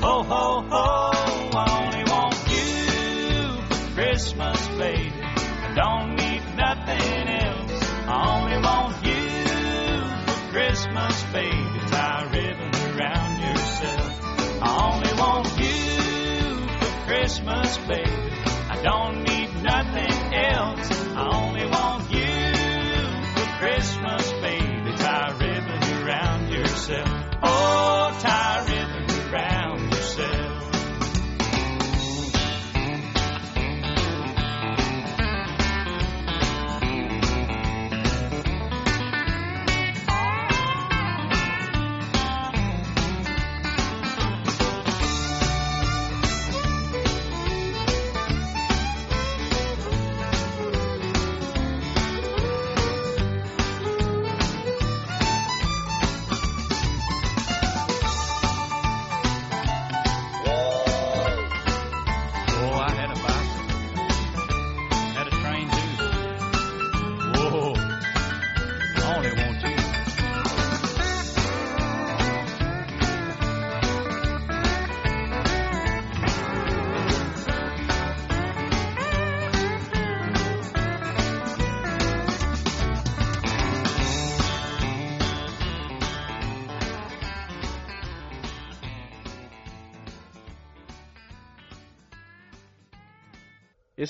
[0.00, 1.10] Ho, ho, ho.
[1.54, 5.12] I only want you for Christmas, baby.
[5.22, 7.82] I don't need nothing else.
[8.08, 9.22] I only want you
[10.26, 11.78] for Christmas, baby.
[11.90, 14.12] Tie a ribbon around yourself.
[14.62, 18.29] I only want you for Christmas, baby.
[26.90, 27.19] Yeah.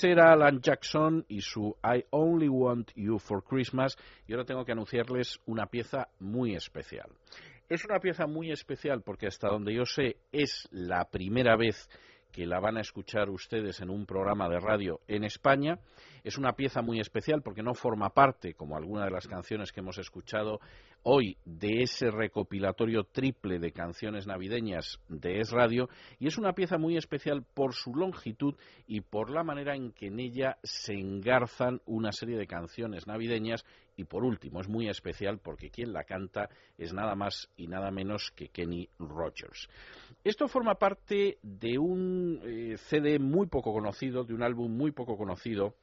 [0.00, 3.98] Ese era Alan Jackson y su I Only Want You for Christmas.
[4.26, 7.10] Y ahora tengo que anunciarles una pieza muy especial.
[7.68, 11.86] Es una pieza muy especial porque hasta donde yo sé es la primera vez
[12.30, 15.78] que la van a escuchar ustedes en un programa de radio en España.
[16.22, 19.80] Es una pieza muy especial porque no forma parte, como alguna de las canciones que
[19.80, 20.60] hemos escuchado
[21.02, 25.88] hoy, de ese recopilatorio triple de canciones navideñas de Es Radio.
[26.18, 28.54] Y es una pieza muy especial por su longitud
[28.86, 33.64] y por la manera en que en ella se engarzan una serie de canciones navideñas.
[33.96, 36.48] Y por último, es muy especial porque quien la canta
[36.78, 39.68] es nada más y nada menos que Kenny Rogers.
[40.22, 45.16] Esto forma parte de un eh, CD muy poco conocido, de un álbum muy poco
[45.16, 45.74] conocido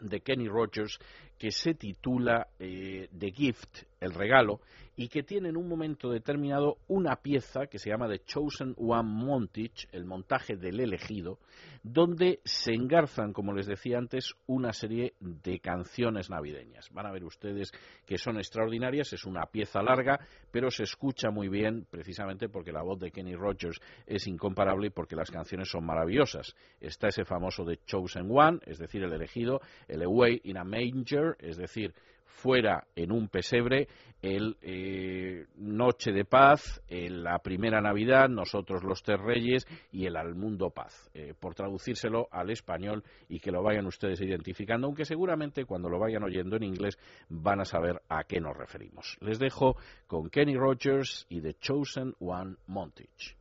[0.00, 0.98] de Kenny Rogers
[1.40, 4.60] que se titula eh, The Gift, el regalo,
[4.94, 9.08] y que tiene en un momento determinado una pieza que se llama The Chosen One
[9.08, 11.38] Montage, el montaje del elegido,
[11.82, 16.90] donde se engarzan, como les decía antes, una serie de canciones navideñas.
[16.90, 17.72] Van a ver ustedes
[18.04, 22.82] que son extraordinarias, es una pieza larga, pero se escucha muy bien precisamente porque la
[22.82, 26.54] voz de Kenny Rogers es incomparable y porque las canciones son maravillosas.
[26.78, 31.29] Está ese famoso The Chosen One, es decir, el elegido, el Away in a Manger,
[31.38, 31.94] es decir,
[32.24, 33.88] fuera en un pesebre,
[34.22, 40.34] el eh, Noche de Paz, la primera Navidad, nosotros los tres reyes y el Al
[40.34, 45.64] Mundo Paz, eh, por traducírselo al español y que lo vayan ustedes identificando, aunque seguramente
[45.64, 46.98] cuando lo vayan oyendo en inglés
[47.28, 49.16] van a saber a qué nos referimos.
[49.20, 49.76] Les dejo
[50.06, 53.39] con Kenny Rogers y The Chosen One Montage.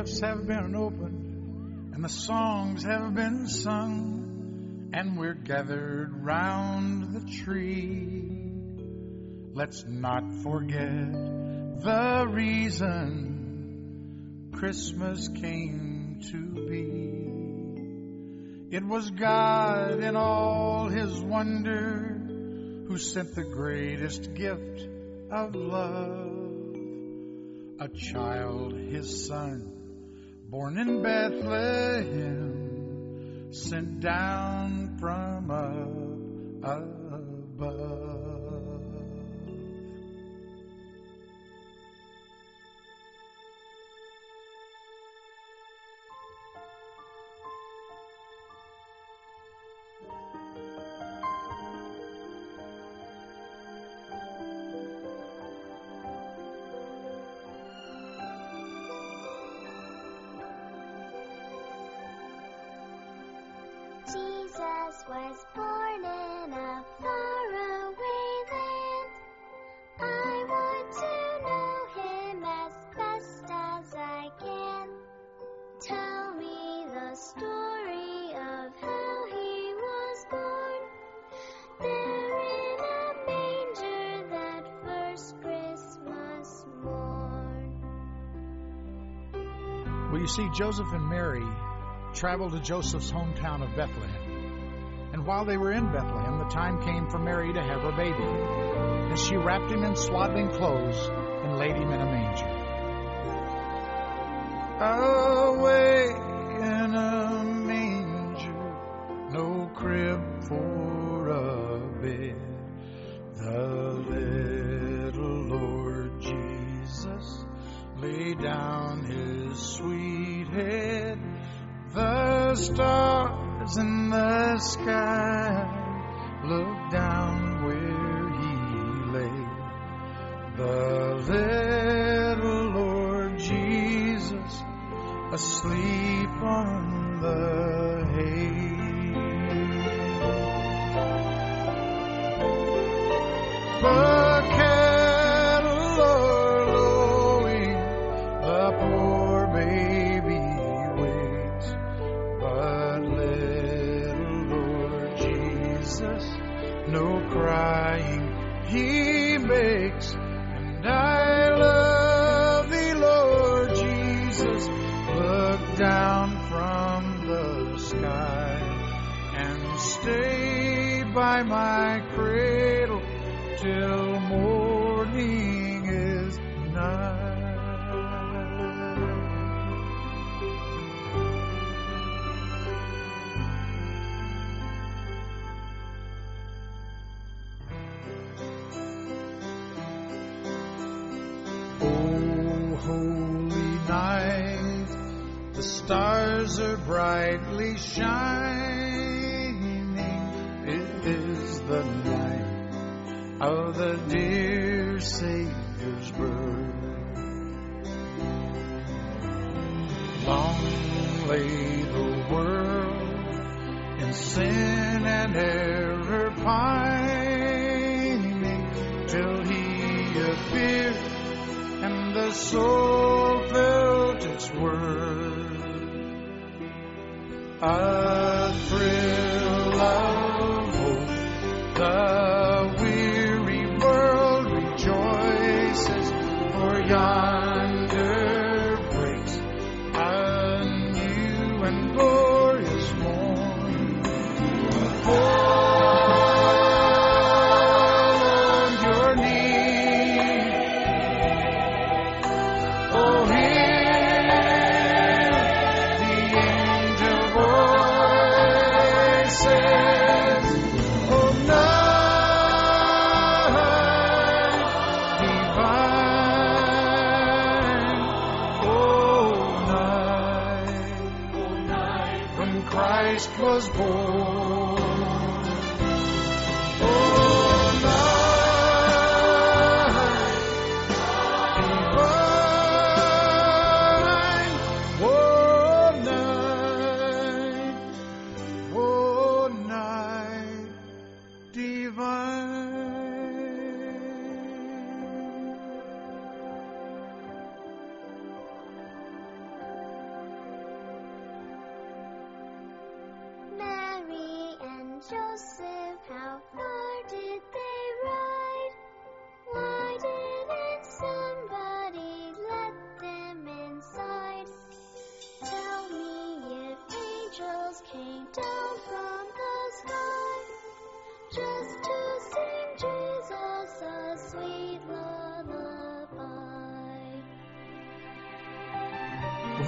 [0.00, 7.20] Gifts have been opened and the songs have been sung and we're gathered round the
[7.44, 8.50] tree,
[9.52, 13.28] let's not forget the reason
[14.54, 17.26] Christmas came to be.
[18.74, 22.22] It was God in all his wonder
[22.88, 24.88] who sent the greatest gift
[25.30, 26.40] of love
[27.80, 29.79] a child, his son,
[30.50, 32.48] born in Bethlehem,
[33.52, 35.50] sent down from
[36.64, 36.82] up
[37.12, 38.09] above.
[90.60, 91.46] Joseph and Mary
[92.12, 95.10] traveled to Joseph's hometown of Bethlehem.
[95.14, 98.22] And while they were in Bethlehem, the time came for Mary to have her baby.
[98.22, 101.08] And she wrapped him in swaddling clothes
[101.44, 102.44] and laid him in a manger.
[104.80, 105.09] Away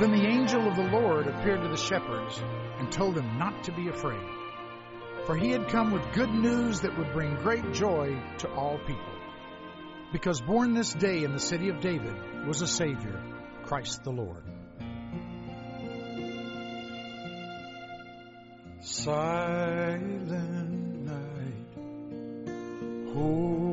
[0.02, 2.42] Then the angel of the Lord appeared to the shepherds
[2.80, 4.26] and told them not to be afraid,
[5.26, 9.14] for he had come with good news that would bring great joy to all people.
[10.10, 12.16] Because born this day in the city of David
[12.48, 13.22] was a Savior,
[13.62, 14.42] Christ the Lord.
[18.80, 20.28] Silent
[21.06, 21.76] night,
[23.14, 23.71] holy.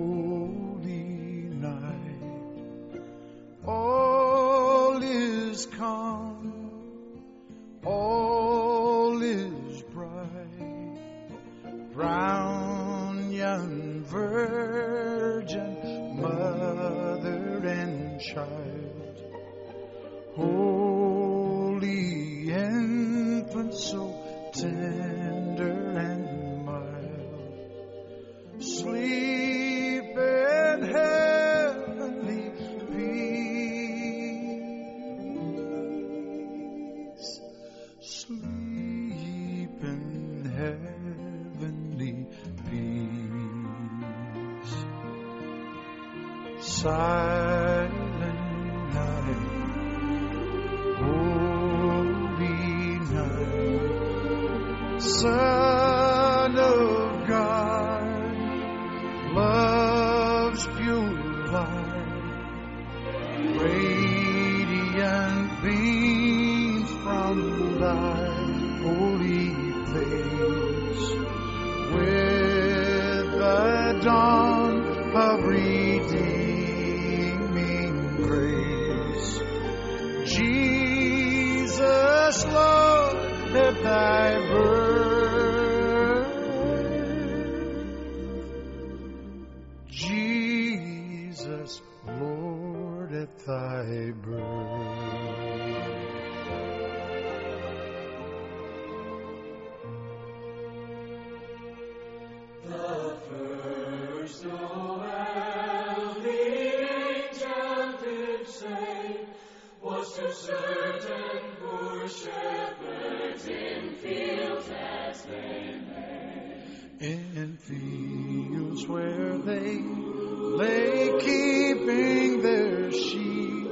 [117.02, 123.68] In fields where they lay keeping their sheep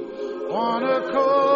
[0.50, 1.47] on a cold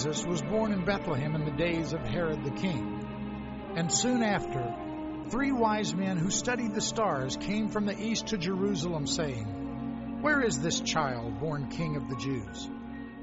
[0.00, 3.04] Jesus was born in Bethlehem in the days of Herod the king.
[3.76, 4.74] And soon after,
[5.28, 10.40] three wise men who studied the stars came from the east to Jerusalem, saying, Where
[10.40, 12.66] is this child born King of the Jews?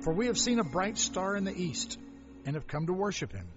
[0.03, 1.97] For we have seen a bright star in the east
[2.45, 3.47] and have come to worship him.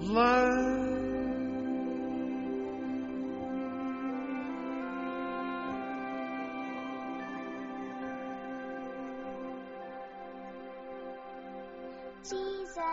[0.00, 0.81] light.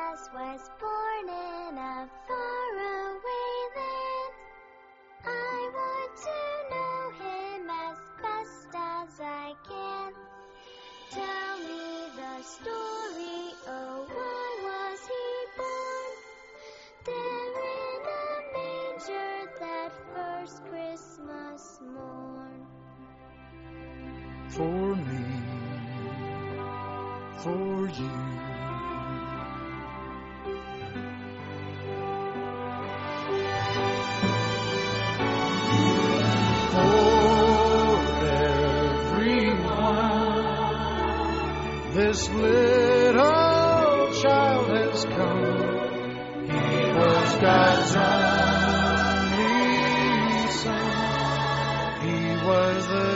[0.09, 4.33] Jesus was born in a faraway land.
[5.25, 6.39] I want to
[6.71, 10.13] know him as best as I can.
[11.11, 15.27] Tell me the story, oh, why was he
[15.57, 16.13] born
[17.05, 22.65] there in a manger that first Christmas morn?
[24.49, 25.25] for me,
[27.37, 28.28] for you.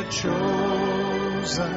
[0.09, 1.73] Chosen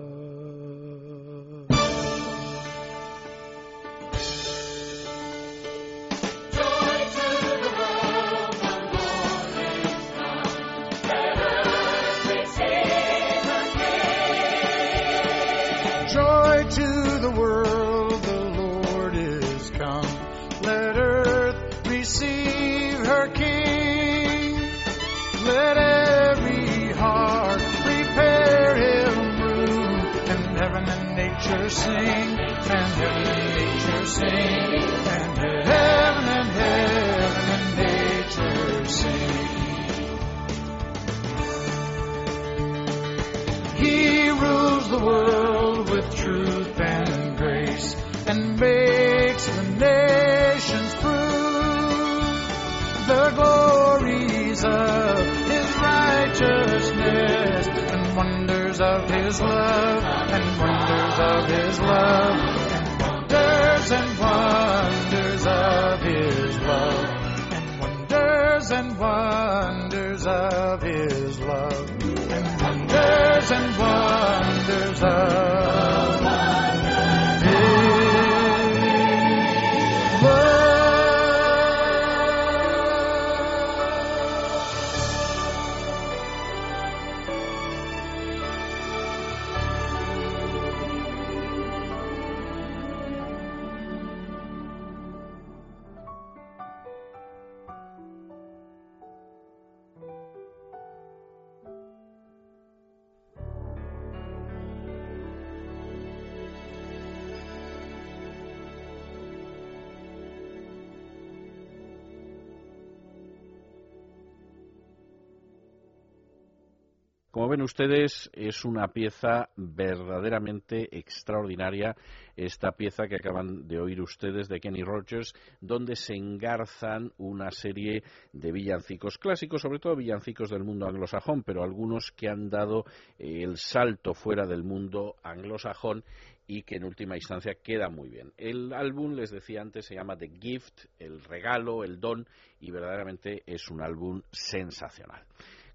[117.62, 121.96] Ustedes, es una pieza verdaderamente extraordinaria,
[122.36, 128.04] esta pieza que acaban de oír ustedes de Kenny Rogers, donde se engarzan una serie
[128.34, 132.86] de villancicos clásicos, sobre todo villancicos del mundo anglosajón, pero algunos que han dado
[133.18, 136.04] eh, el salto fuera del mundo anglosajón
[136.48, 138.34] y que en última instancia queda muy bien.
[138.36, 142.28] El álbum, les decía antes, se llama The Gift, el regalo, el don,
[142.60, 145.24] y verdaderamente es un álbum sensacional.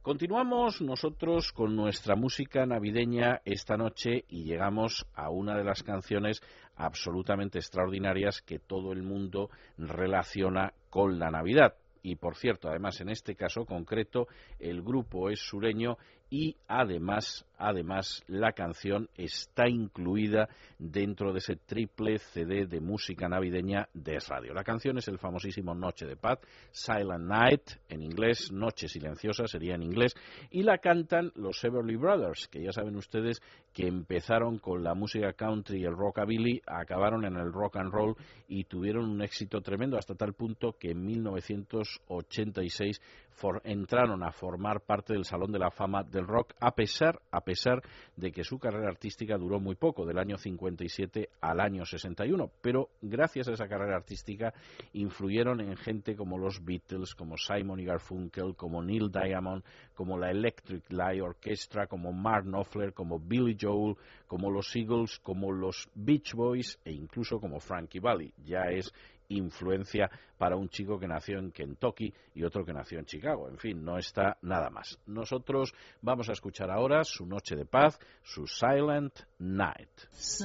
[0.05, 6.43] Continuamos nosotros con nuestra música navideña esta noche y llegamos a una de las canciones
[6.76, 9.48] absolutamente extraordinarias que todo el mundo
[9.78, 11.76] relaciona con la Navidad.
[12.02, 14.28] Y por cierto, además en este caso concreto,
[14.59, 15.97] el grupo es sureño
[16.30, 20.48] y además, además la canción está incluida
[20.78, 24.55] dentro de ese triple CD de música navideña de Radio.
[24.55, 26.38] La canción es el famosísimo Noche de Paz,
[26.70, 30.14] Silent Night, en inglés, Noche Silenciosa sería en inglés,
[30.51, 33.40] y la cantan los Everly Brothers, que ya saben ustedes
[33.72, 38.16] que empezaron con la música country y el rockabilly, acabaron en el rock and roll
[38.48, 44.80] y tuvieron un éxito tremendo hasta tal punto que en 1986 for, entraron a formar
[44.80, 47.82] parte del Salón de la Fama Rock, a pesar, a pesar
[48.16, 52.51] de que su carrera artística duró muy poco, del año 57 al año 61.
[52.60, 54.52] Pero gracias a esa carrera artística
[54.92, 59.62] influyeron en gente como los Beatles, como Simon y Garfunkel, como Neil Diamond,
[59.94, 63.96] como la Electric Light Orchestra, como Mark Knopfler, como Billy Joel,
[64.26, 68.32] como los Eagles, como los Beach Boys e incluso como Frankie Valli.
[68.44, 68.92] Ya es
[69.28, 73.48] influencia para un chico que nació en Kentucky y otro que nació en Chicago.
[73.48, 74.98] En fin, no está nada más.
[75.06, 79.90] Nosotros vamos a escuchar ahora su Noche de Paz, su Silent Night.
[80.10, 80.44] Silent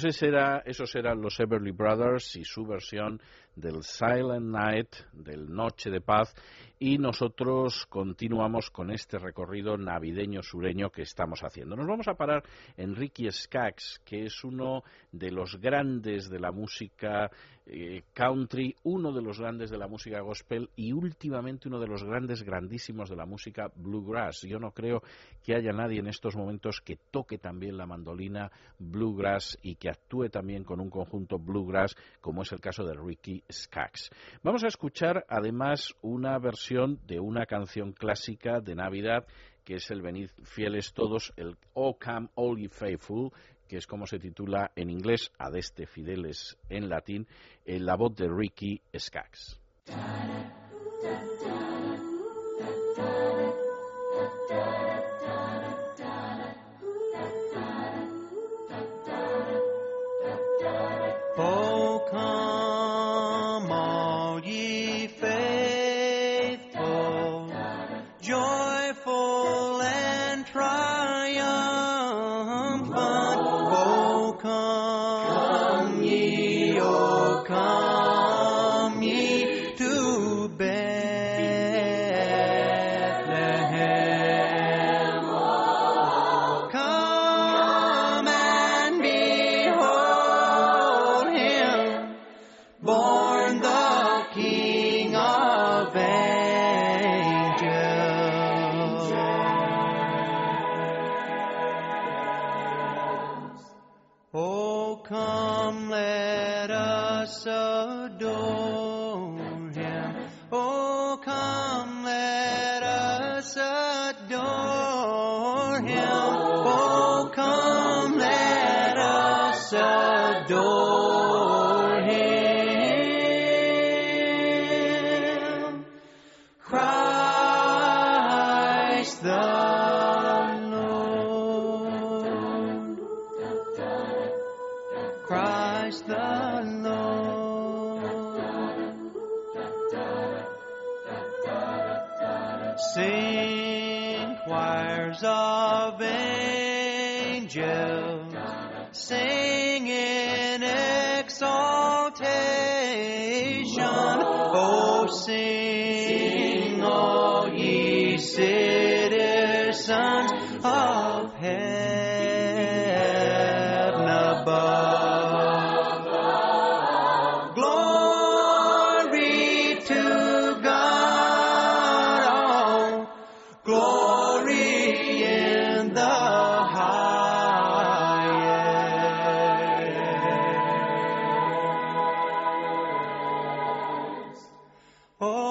[0.00, 3.20] Pues ese era, esos eran los Everly Brothers y su versión
[3.56, 6.32] del Silent Night, del Noche de Paz,
[6.78, 11.74] y nosotros continuamos con este recorrido navideño sureño que estamos haciendo.
[11.74, 12.44] Nos vamos a parar
[12.76, 17.28] en Ricky Skaggs, que es uno de los grandes de la música
[17.70, 22.02] eh, country, uno de los grandes de la música gospel y últimamente uno de los
[22.02, 24.42] grandes, grandísimos de la música bluegrass.
[24.42, 25.02] Yo no creo
[25.44, 30.30] que haya nadie en estos momentos que toque también la mandolina bluegrass y que actúe
[30.30, 34.10] también con un conjunto bluegrass, como es el caso de Ricky Skaggs.
[34.42, 39.26] Vamos a escuchar además una versión de una canción clásica de Navidad
[39.68, 43.30] que es el Venid Fieles Todos, el O Come All Ye Faithful,
[43.68, 47.26] que es como se titula en inglés, Adeste Fideles en latín,
[47.64, 49.60] en la voz de Ricky Skaggs.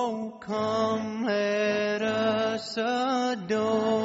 [0.07, 3.96] Come, let us adore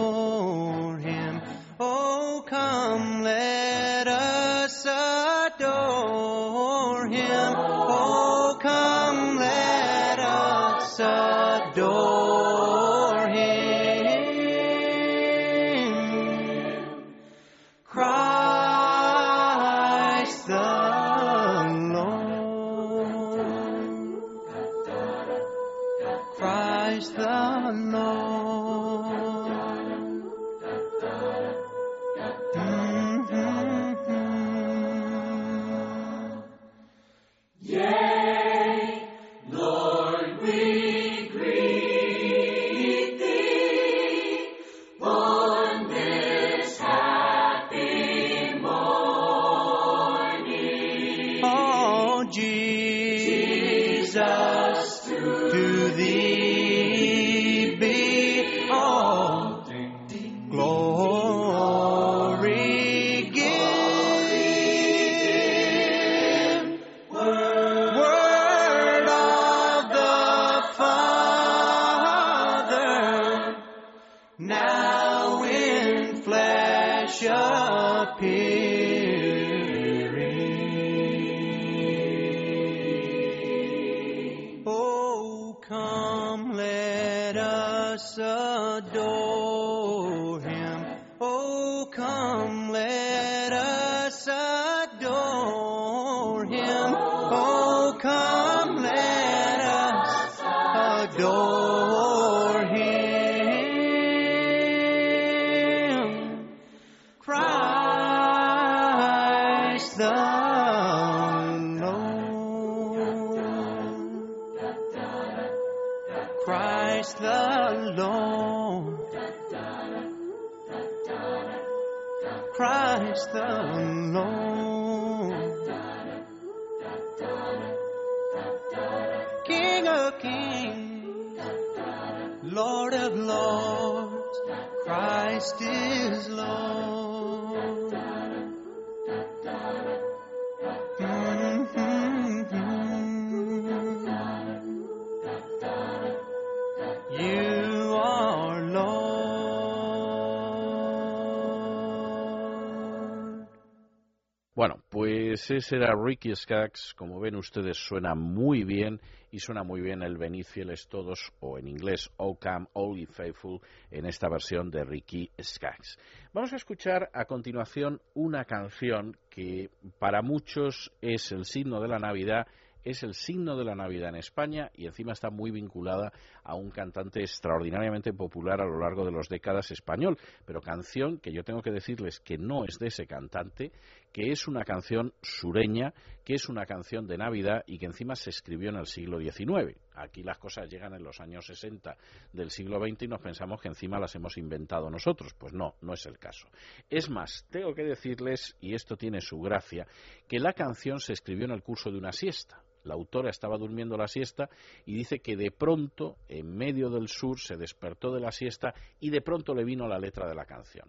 [155.50, 156.94] ese era Ricky Skaggs.
[156.94, 159.00] Como ven ustedes, suena muy bien
[159.30, 163.60] y suena muy bien el Venid fieles todos, o en inglés, O Come All Faithful,
[163.90, 165.98] en esta versión de Ricky Skaggs.
[166.32, 171.98] Vamos a escuchar a continuación una canción que para muchos es el signo de la
[171.98, 172.46] Navidad
[172.84, 176.70] es el signo de la Navidad en España y encima está muy vinculada a un
[176.70, 181.62] cantante extraordinariamente popular a lo largo de las décadas español, pero canción que yo tengo
[181.62, 183.72] que decirles que no es de ese cantante,
[184.12, 185.94] que es una canción sureña,
[186.24, 189.76] que es una canción de Navidad y que encima se escribió en el siglo XIX.
[189.94, 191.96] Aquí las cosas llegan en los años 60
[192.32, 195.34] del siglo XX y nos pensamos que encima las hemos inventado nosotros.
[195.34, 196.48] Pues no, no es el caso.
[196.88, 199.86] Es más, tengo que decirles, y esto tiene su gracia,
[200.28, 202.61] que la canción se escribió en el curso de una siesta.
[202.84, 204.48] La autora estaba durmiendo la siesta
[204.84, 209.10] y dice que de pronto, en medio del sur, se despertó de la siesta y
[209.10, 210.88] de pronto le vino la letra de la canción.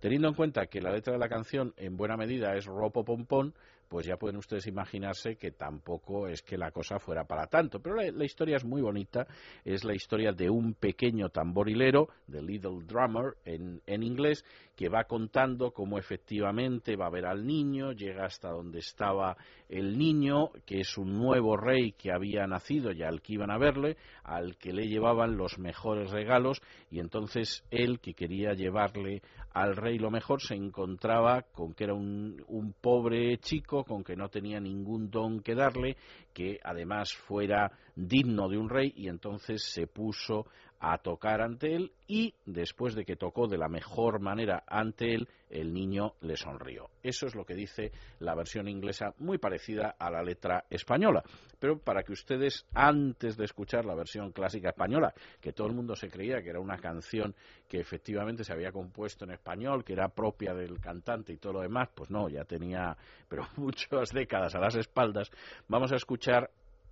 [0.00, 3.54] Teniendo en cuenta que la letra de la canción en buena medida es ropo pompón,
[3.90, 7.80] pues ya pueden ustedes imaginarse que tampoco es que la cosa fuera para tanto.
[7.80, 9.26] Pero la, historia es muy bonita,
[9.64, 14.44] es la historia de un pequeño tamborilero, The Little Drummer en, en inglés,
[14.76, 19.36] que va contando cómo efectivamente va a ver al niño, llega hasta donde estaba
[19.68, 23.58] el niño, que es un nuevo rey que había nacido y al que iban a
[23.58, 29.20] verle, al que le llevaban los mejores regalos, y entonces él, que quería llevarle
[29.52, 34.16] al rey lo mejor, se encontraba con que era un, un pobre chico, con que
[34.16, 35.96] no tenía ningún don que darle,
[36.32, 40.46] que además fuera digno de un rey, y entonces se puso
[40.80, 45.28] a tocar ante él y después de que tocó de la mejor manera ante él,
[45.50, 46.90] el niño le sonrió.
[47.02, 51.22] Eso es lo que dice la versión inglesa, muy parecida a la letra española.
[51.58, 55.94] Pero para que ustedes, antes de escuchar la versión clásica española, que todo el mundo
[55.94, 57.34] se creía que era una canción
[57.68, 61.60] que efectivamente se había compuesto en español, que era propia del cantante y todo lo
[61.60, 62.96] demás, pues no, ya tenía,
[63.28, 65.30] pero muchas décadas a las espaldas,
[65.68, 66.19] vamos a escuchar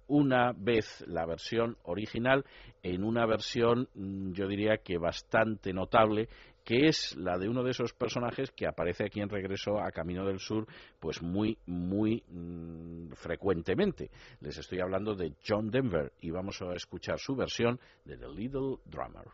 [0.09, 2.45] una vez la versión original
[2.83, 3.89] en una versión
[4.33, 6.29] yo diría que bastante notable
[6.65, 10.27] que es la de uno de esos personajes que aparece aquí en Regreso a Camino
[10.27, 10.67] del Sur
[11.01, 14.11] pues muy muy mmm, frecuentemente.
[14.41, 18.77] Les estoy hablando de John Denver y vamos a escuchar su versión de The Little
[18.85, 19.25] Drummer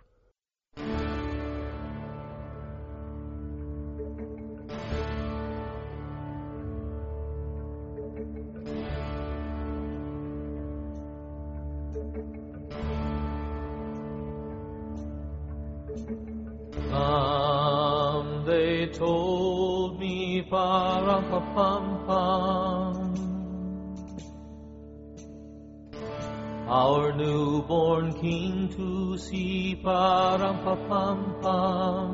[28.76, 32.10] To see, param pam pam.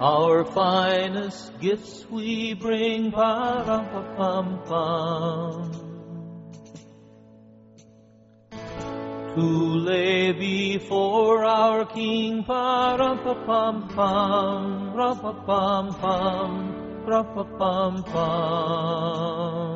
[0.00, 5.82] Our finest gifts we bring, param pam pam.
[9.34, 14.92] To lay before our King, param pa pam pam,
[15.46, 16.52] pam pam,
[17.58, 19.71] pam pam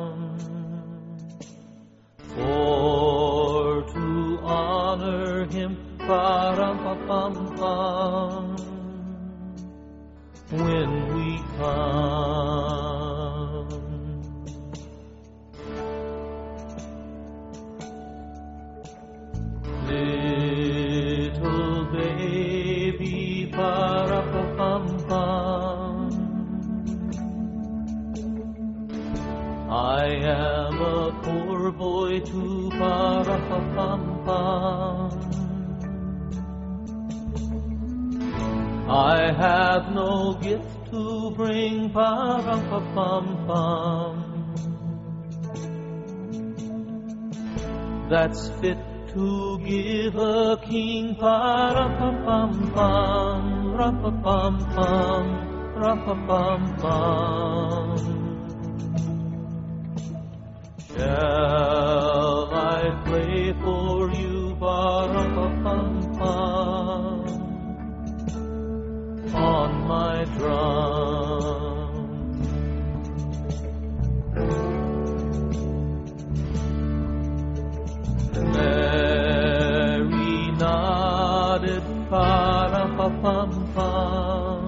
[2.39, 5.77] or to honor him.
[5.99, 6.77] Param
[7.07, 8.55] pam pam.
[10.49, 11.27] When we
[11.57, 12.17] come,
[32.19, 33.23] way too far.
[38.89, 41.91] I have no gift to bring.
[48.09, 48.77] That's fit
[49.13, 51.17] to give a king.
[51.19, 52.13] Ra-pa-pam-pam,
[53.73, 55.25] ra-pa-pam-pam,
[55.75, 58.26] ra-pa-pam-pam.
[60.97, 66.35] Shall I play for you, Barapapampa,
[69.35, 71.87] on my drum?
[78.87, 84.61] Mary nodded, Ba-da-ba-bum-bum.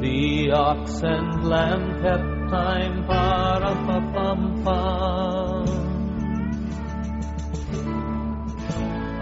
[0.00, 5.64] The ox and lamb kept time para pa pam pam.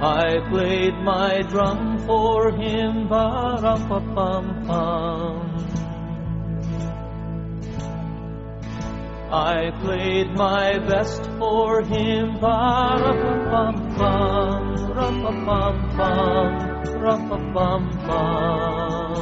[0.01, 5.55] I played my drum for him para pa pam pam.
[9.33, 14.63] I played my best for him para pa pam pam,
[14.99, 16.51] ra pa pam pam,
[17.03, 19.14] ra pa pam pam.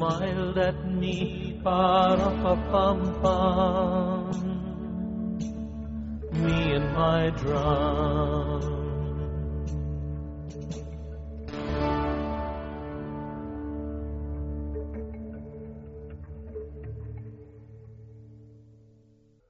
[0.00, 1.60] Smiled at me.
[1.62, 4.32] Ba-ra-ba-bum-bum.
[6.32, 8.80] Me and my drum.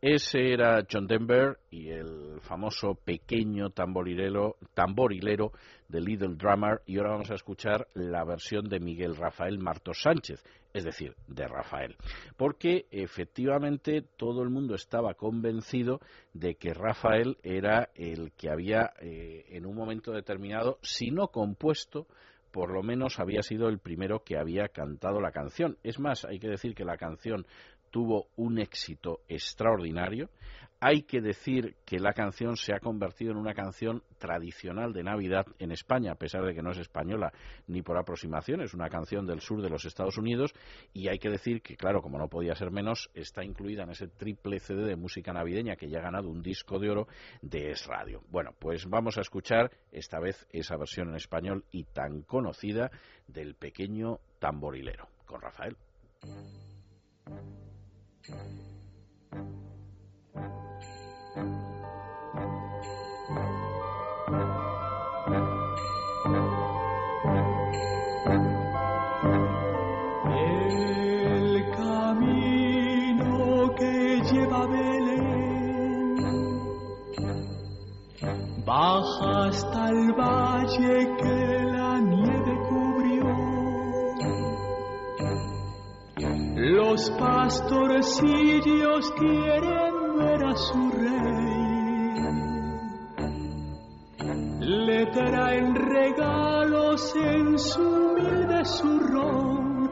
[0.03, 5.53] Ese era John Denver y el famoso pequeño tamborilero, tamborilero
[5.91, 6.83] de Little Drummer.
[6.87, 10.43] Y ahora vamos a escuchar la versión de Miguel Rafael Martos Sánchez,
[10.73, 11.97] es decir, de Rafael.
[12.37, 16.01] Porque efectivamente todo el mundo estaba convencido
[16.33, 22.07] de que Rafael era el que había eh, en un momento determinado, si no compuesto,
[22.51, 25.77] por lo menos había sido el primero que había cantado la canción.
[25.83, 27.47] Es más, hay que decir que la canción
[27.91, 30.31] tuvo un éxito extraordinario.
[30.83, 35.45] Hay que decir que la canción se ha convertido en una canción tradicional de Navidad
[35.59, 37.35] en España, a pesar de que no es española
[37.67, 40.55] ni por aproximación, es una canción del sur de los Estados Unidos
[40.95, 44.09] y hay que decir que, claro, como no podía ser menos, está incluida en ese
[44.09, 47.09] triple CD de música navideña que ya ha ganado un disco de oro
[47.43, 48.23] de Es Radio.
[48.31, 52.91] Bueno, pues vamos a escuchar esta vez esa versión en español y tan conocida
[53.27, 55.77] del pequeño tamborilero, con Rafael.
[78.71, 81.39] Baja hasta el valle que
[81.77, 83.29] la nieve cubrió.
[86.57, 90.00] Los pastorcillos quieren
[90.51, 91.51] a su rey.
[94.61, 99.91] Le traen regalos en su humilde zurrón.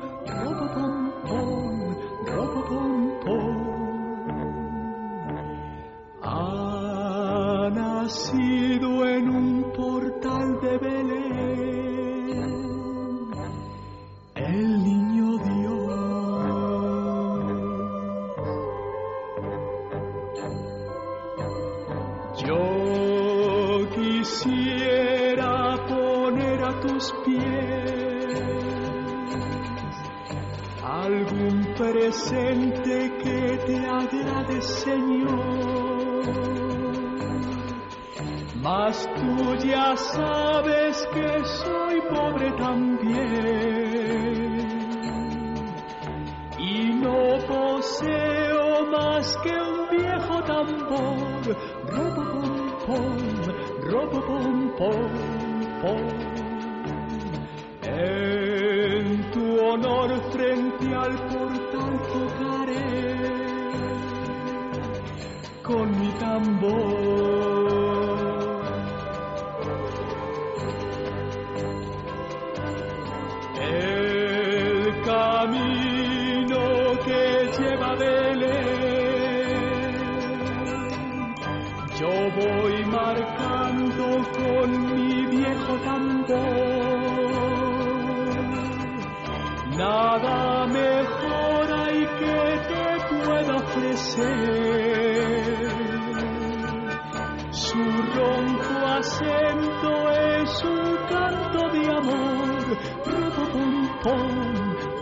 [97.50, 97.78] Su
[98.14, 102.76] ronco acento es un canto de amor.
[103.06, 103.72] Robo pom
[104.02, 104.32] pom,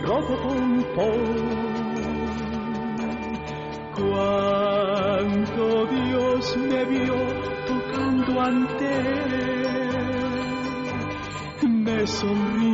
[0.03, 1.23] robo pom pom.
[3.95, 7.17] Cuánto Dios me vio
[7.65, 9.47] tocando ante
[11.87, 12.66] me sonrió.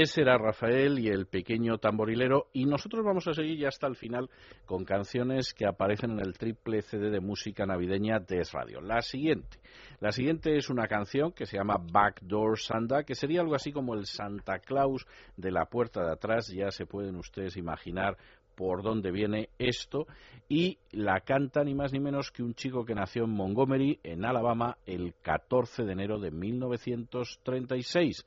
[0.00, 3.96] Ese era Rafael y el pequeño tamborilero y nosotros vamos a seguir ya hasta el
[3.96, 4.30] final
[4.64, 8.80] con canciones que aparecen en el triple CD de música navideña de Es Radio.
[8.80, 9.58] La siguiente,
[9.98, 13.94] la siguiente es una canción que se llama Backdoor Santa, que sería algo así como
[13.94, 15.04] el Santa Claus
[15.36, 18.16] de la puerta de atrás, ya se pueden ustedes imaginar
[18.54, 20.06] por dónde viene esto.
[20.48, 24.24] Y la canta ni más ni menos que un chico que nació en Montgomery, en
[24.24, 28.24] Alabama, el 14 de enero de 1936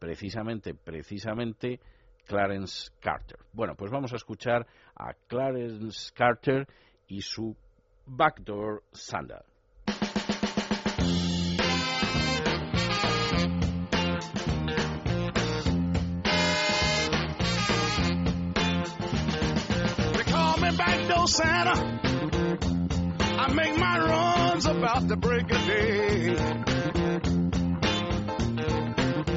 [0.00, 1.78] precisamente, precisamente
[2.26, 3.38] Clarence Carter.
[3.52, 4.66] Bueno, pues vamos a escuchar
[4.96, 6.66] a Clarence Carter
[7.06, 7.56] y su
[8.06, 9.44] Backdoor Sandal.
[21.30, 21.74] Santa.
[23.38, 26.36] I make my runs about the break day.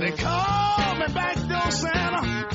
[0.04, 2.48] They call me Backdoor Santa.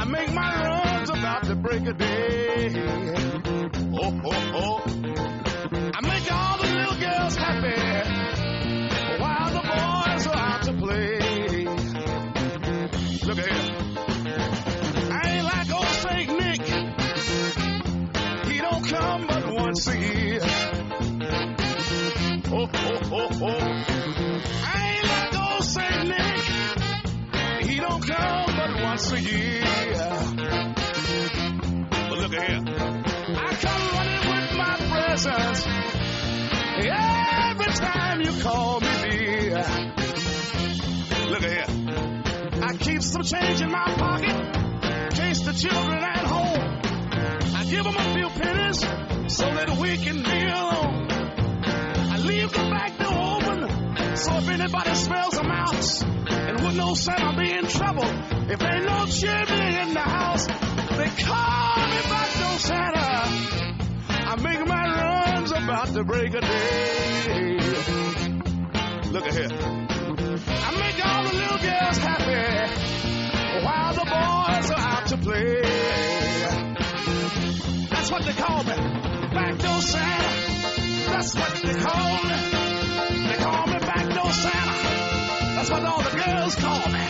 [0.00, 2.74] I make my runs about the break of day.
[3.94, 4.82] Oh, oh, oh.
[5.94, 7.80] I make all the little girls happy
[9.22, 11.66] while the boys are out to play.
[13.28, 13.66] Look at here.
[15.12, 16.66] I ain't like old Saint Nick.
[18.50, 20.40] He don't come but once a year.
[22.48, 23.75] Oh, oh, oh, oh.
[28.96, 29.60] Once a year.
[31.90, 32.62] But look at here.
[32.64, 35.66] I come running with my presents.
[36.78, 39.64] Every time you call me dear.
[41.28, 41.70] Look at here.
[42.62, 44.30] I keep some change in my pocket.
[44.30, 46.80] In case the children at home.
[47.54, 48.80] I give them a few pennies
[49.36, 51.08] so that we can be alone.
[52.12, 53.25] I leave the back door
[54.16, 58.04] so if anybody smells a mouse and would know Santa be in trouble
[58.48, 60.46] if ain't no chimney in the house.
[60.46, 63.26] They call me back door Santa.
[64.08, 67.58] I make my runs about the break of day.
[69.10, 69.48] Look at here.
[70.48, 72.44] I make all the little girls happy
[73.64, 75.60] while the boys are out to play.
[77.90, 78.74] That's what they call me.
[78.74, 80.56] Back Backdoor Santa.
[81.10, 82.56] That's what they call me.
[83.28, 83.75] They call me
[84.42, 87.06] That's what all the girls call me.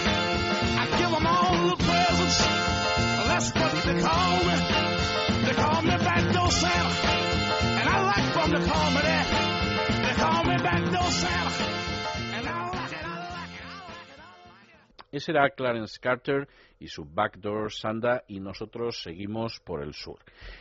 [15.13, 16.47] Ese era Clarence Carter
[16.79, 20.19] y su Backdoor Sanda y nosotros seguimos por el sur.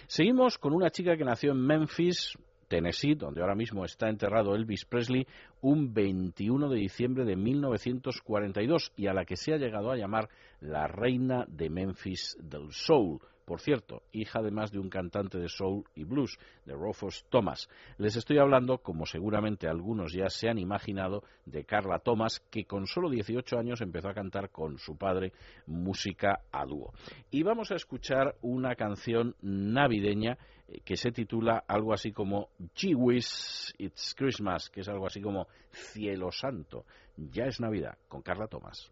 [0.07, 2.37] Seguimos con una chica que nació en Memphis,
[2.67, 5.27] Tennessee, donde ahora mismo está enterrado Elvis Presley,
[5.61, 10.29] un 21 de diciembre de 1942 y a la que se ha llegado a llamar
[10.59, 13.19] la reina de Memphis del Soul.
[13.45, 17.69] Por cierto, hija además de un cantante de soul y blues, de Rufus Thomas.
[17.97, 22.88] Les estoy hablando, como seguramente algunos ya se han imaginado, de Carla Thomas, que con
[22.88, 25.31] solo 18 años empezó a cantar con su padre
[25.67, 26.91] música a dúo.
[27.30, 32.95] Y vamos a escuchar una canción navideña eh, que se titula algo así como Gee
[32.95, 36.85] Whiz, It's Christmas, que es algo así como Cielo Santo,
[37.15, 38.91] ya es Navidad, con Carla Thomas.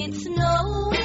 [0.00, 0.97] It's no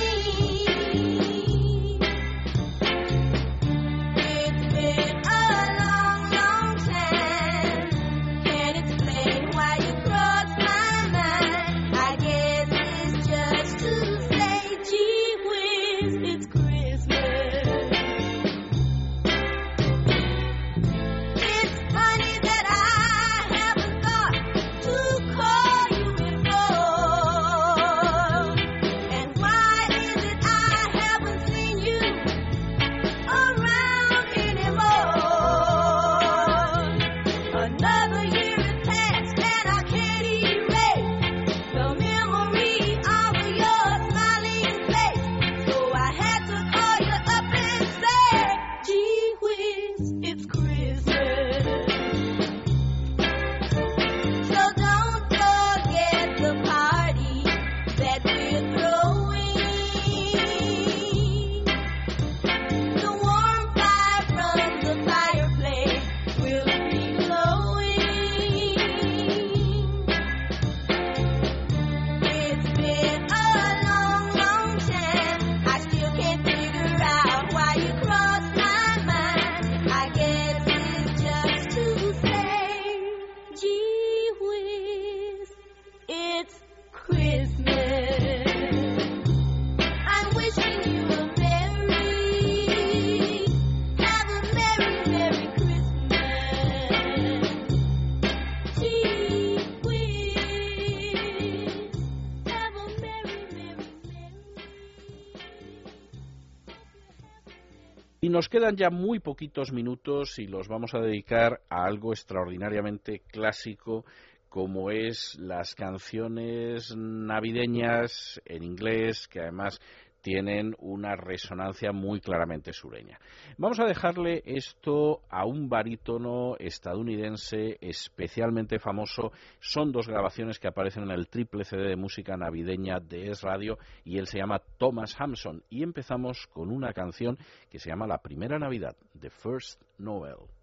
[108.44, 114.04] Nos quedan ya muy poquitos minutos y los vamos a dedicar a algo extraordinariamente clásico
[114.50, 119.80] como es las canciones navideñas en inglés que además
[120.24, 123.20] tienen una resonancia muy claramente sureña.
[123.58, 129.34] Vamos a dejarle esto a un barítono estadounidense especialmente famoso.
[129.60, 133.78] Son dos grabaciones que aparecen en el triple CD de música navideña de Es Radio
[134.06, 135.62] y él se llama Thomas Hampson.
[135.70, 137.38] Y empezamos con una canción
[137.70, 140.63] que se llama La Primera Navidad, The First Noel.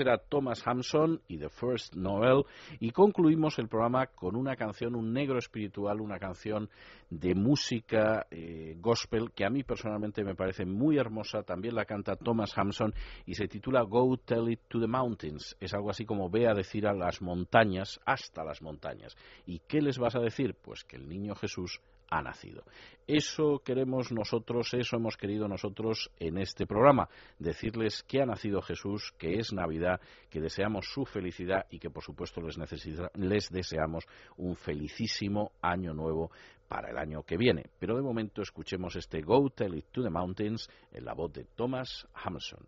[0.00, 2.44] Era Thomas Hampson y The First Noel.
[2.80, 6.68] Y concluimos el programa con una canción, un negro espiritual, una canción
[7.10, 11.42] de música eh, gospel que a mí personalmente me parece muy hermosa.
[11.42, 12.94] También la canta Thomas Hampson
[13.24, 15.56] y se titula Go Tell It to the Mountains.
[15.60, 19.16] Es algo así como ve a decir a las montañas, hasta las montañas.
[19.46, 20.54] ¿Y qué les vas a decir?
[20.54, 22.62] Pues que el niño Jesús ha nacido.
[23.06, 27.08] Eso queremos nosotros, eso hemos querido nosotros en este programa,
[27.38, 32.02] decirles que ha nacido Jesús, que es Navidad, que deseamos su felicidad y que por
[32.02, 34.04] supuesto les, deseamos
[34.36, 36.32] un felicísimo año nuevo
[36.66, 37.66] para el año que viene.
[37.78, 41.44] Pero de momento escuchemos este Go Tell It to the Mountains en la voz de
[41.54, 42.66] Thomas Hampson.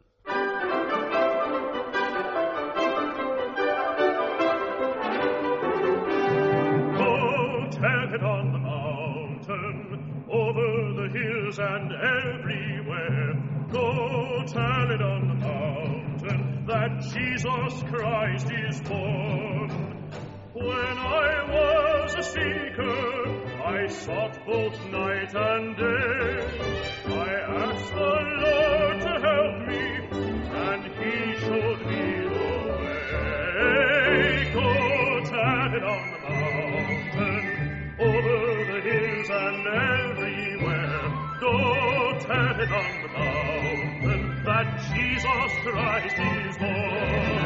[6.97, 8.58] Go tell it on
[12.01, 13.35] everywhere.
[13.71, 19.71] Go tell it on the mountain that Jesus Christ is born.
[20.55, 23.39] When I was a seeker.
[23.69, 26.49] I sought both night and day.
[27.07, 27.33] I
[27.67, 28.88] asked the Lord
[45.71, 47.38] Christ is born.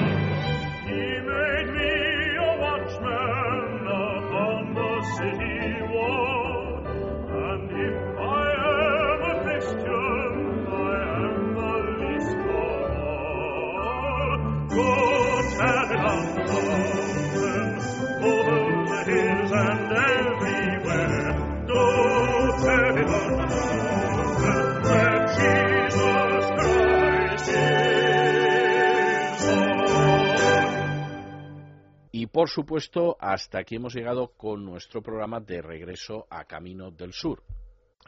[32.33, 37.43] Por supuesto, hasta aquí hemos llegado con nuestro programa de regreso a Camino del Sur.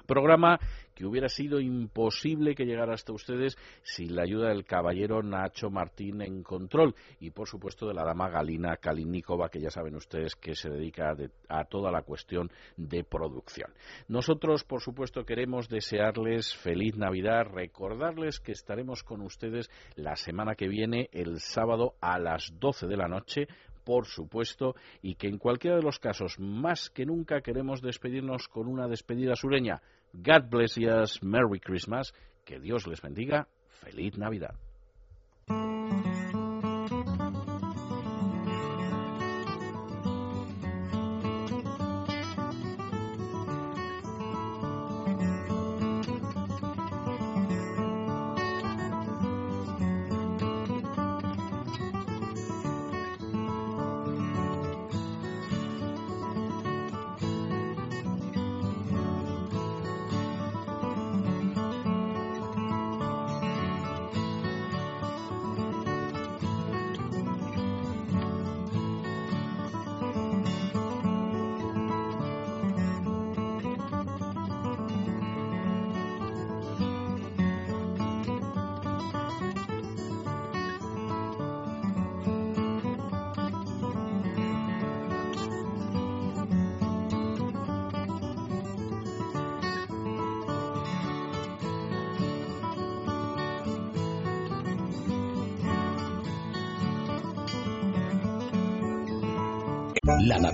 [0.07, 0.59] Programa
[0.95, 6.21] que hubiera sido imposible que llegara hasta ustedes sin la ayuda del caballero Nacho Martín
[6.23, 10.55] en control y por supuesto de la dama Galina Kalinikova que ya saben ustedes que
[10.55, 11.15] se dedica
[11.49, 13.73] a, toda la cuestión de producción.
[14.09, 20.69] Nosotros por supuesto queremos desearles feliz Navidad, recordarles que estaremos con ustedes la semana que
[20.69, 23.49] viene el sábado a las 12 de la noche
[23.85, 28.67] por supuesto, y que en cualquiera de los casos, más que nunca, queremos despedirnos con
[28.67, 29.83] una despedida sureña.
[30.13, 30.89] God bless you,
[31.23, 34.55] Merry Christmas, que Dios les bendiga, feliz Navidad.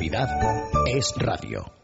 [0.01, 0.31] Navidad
[0.87, 1.80] es radio.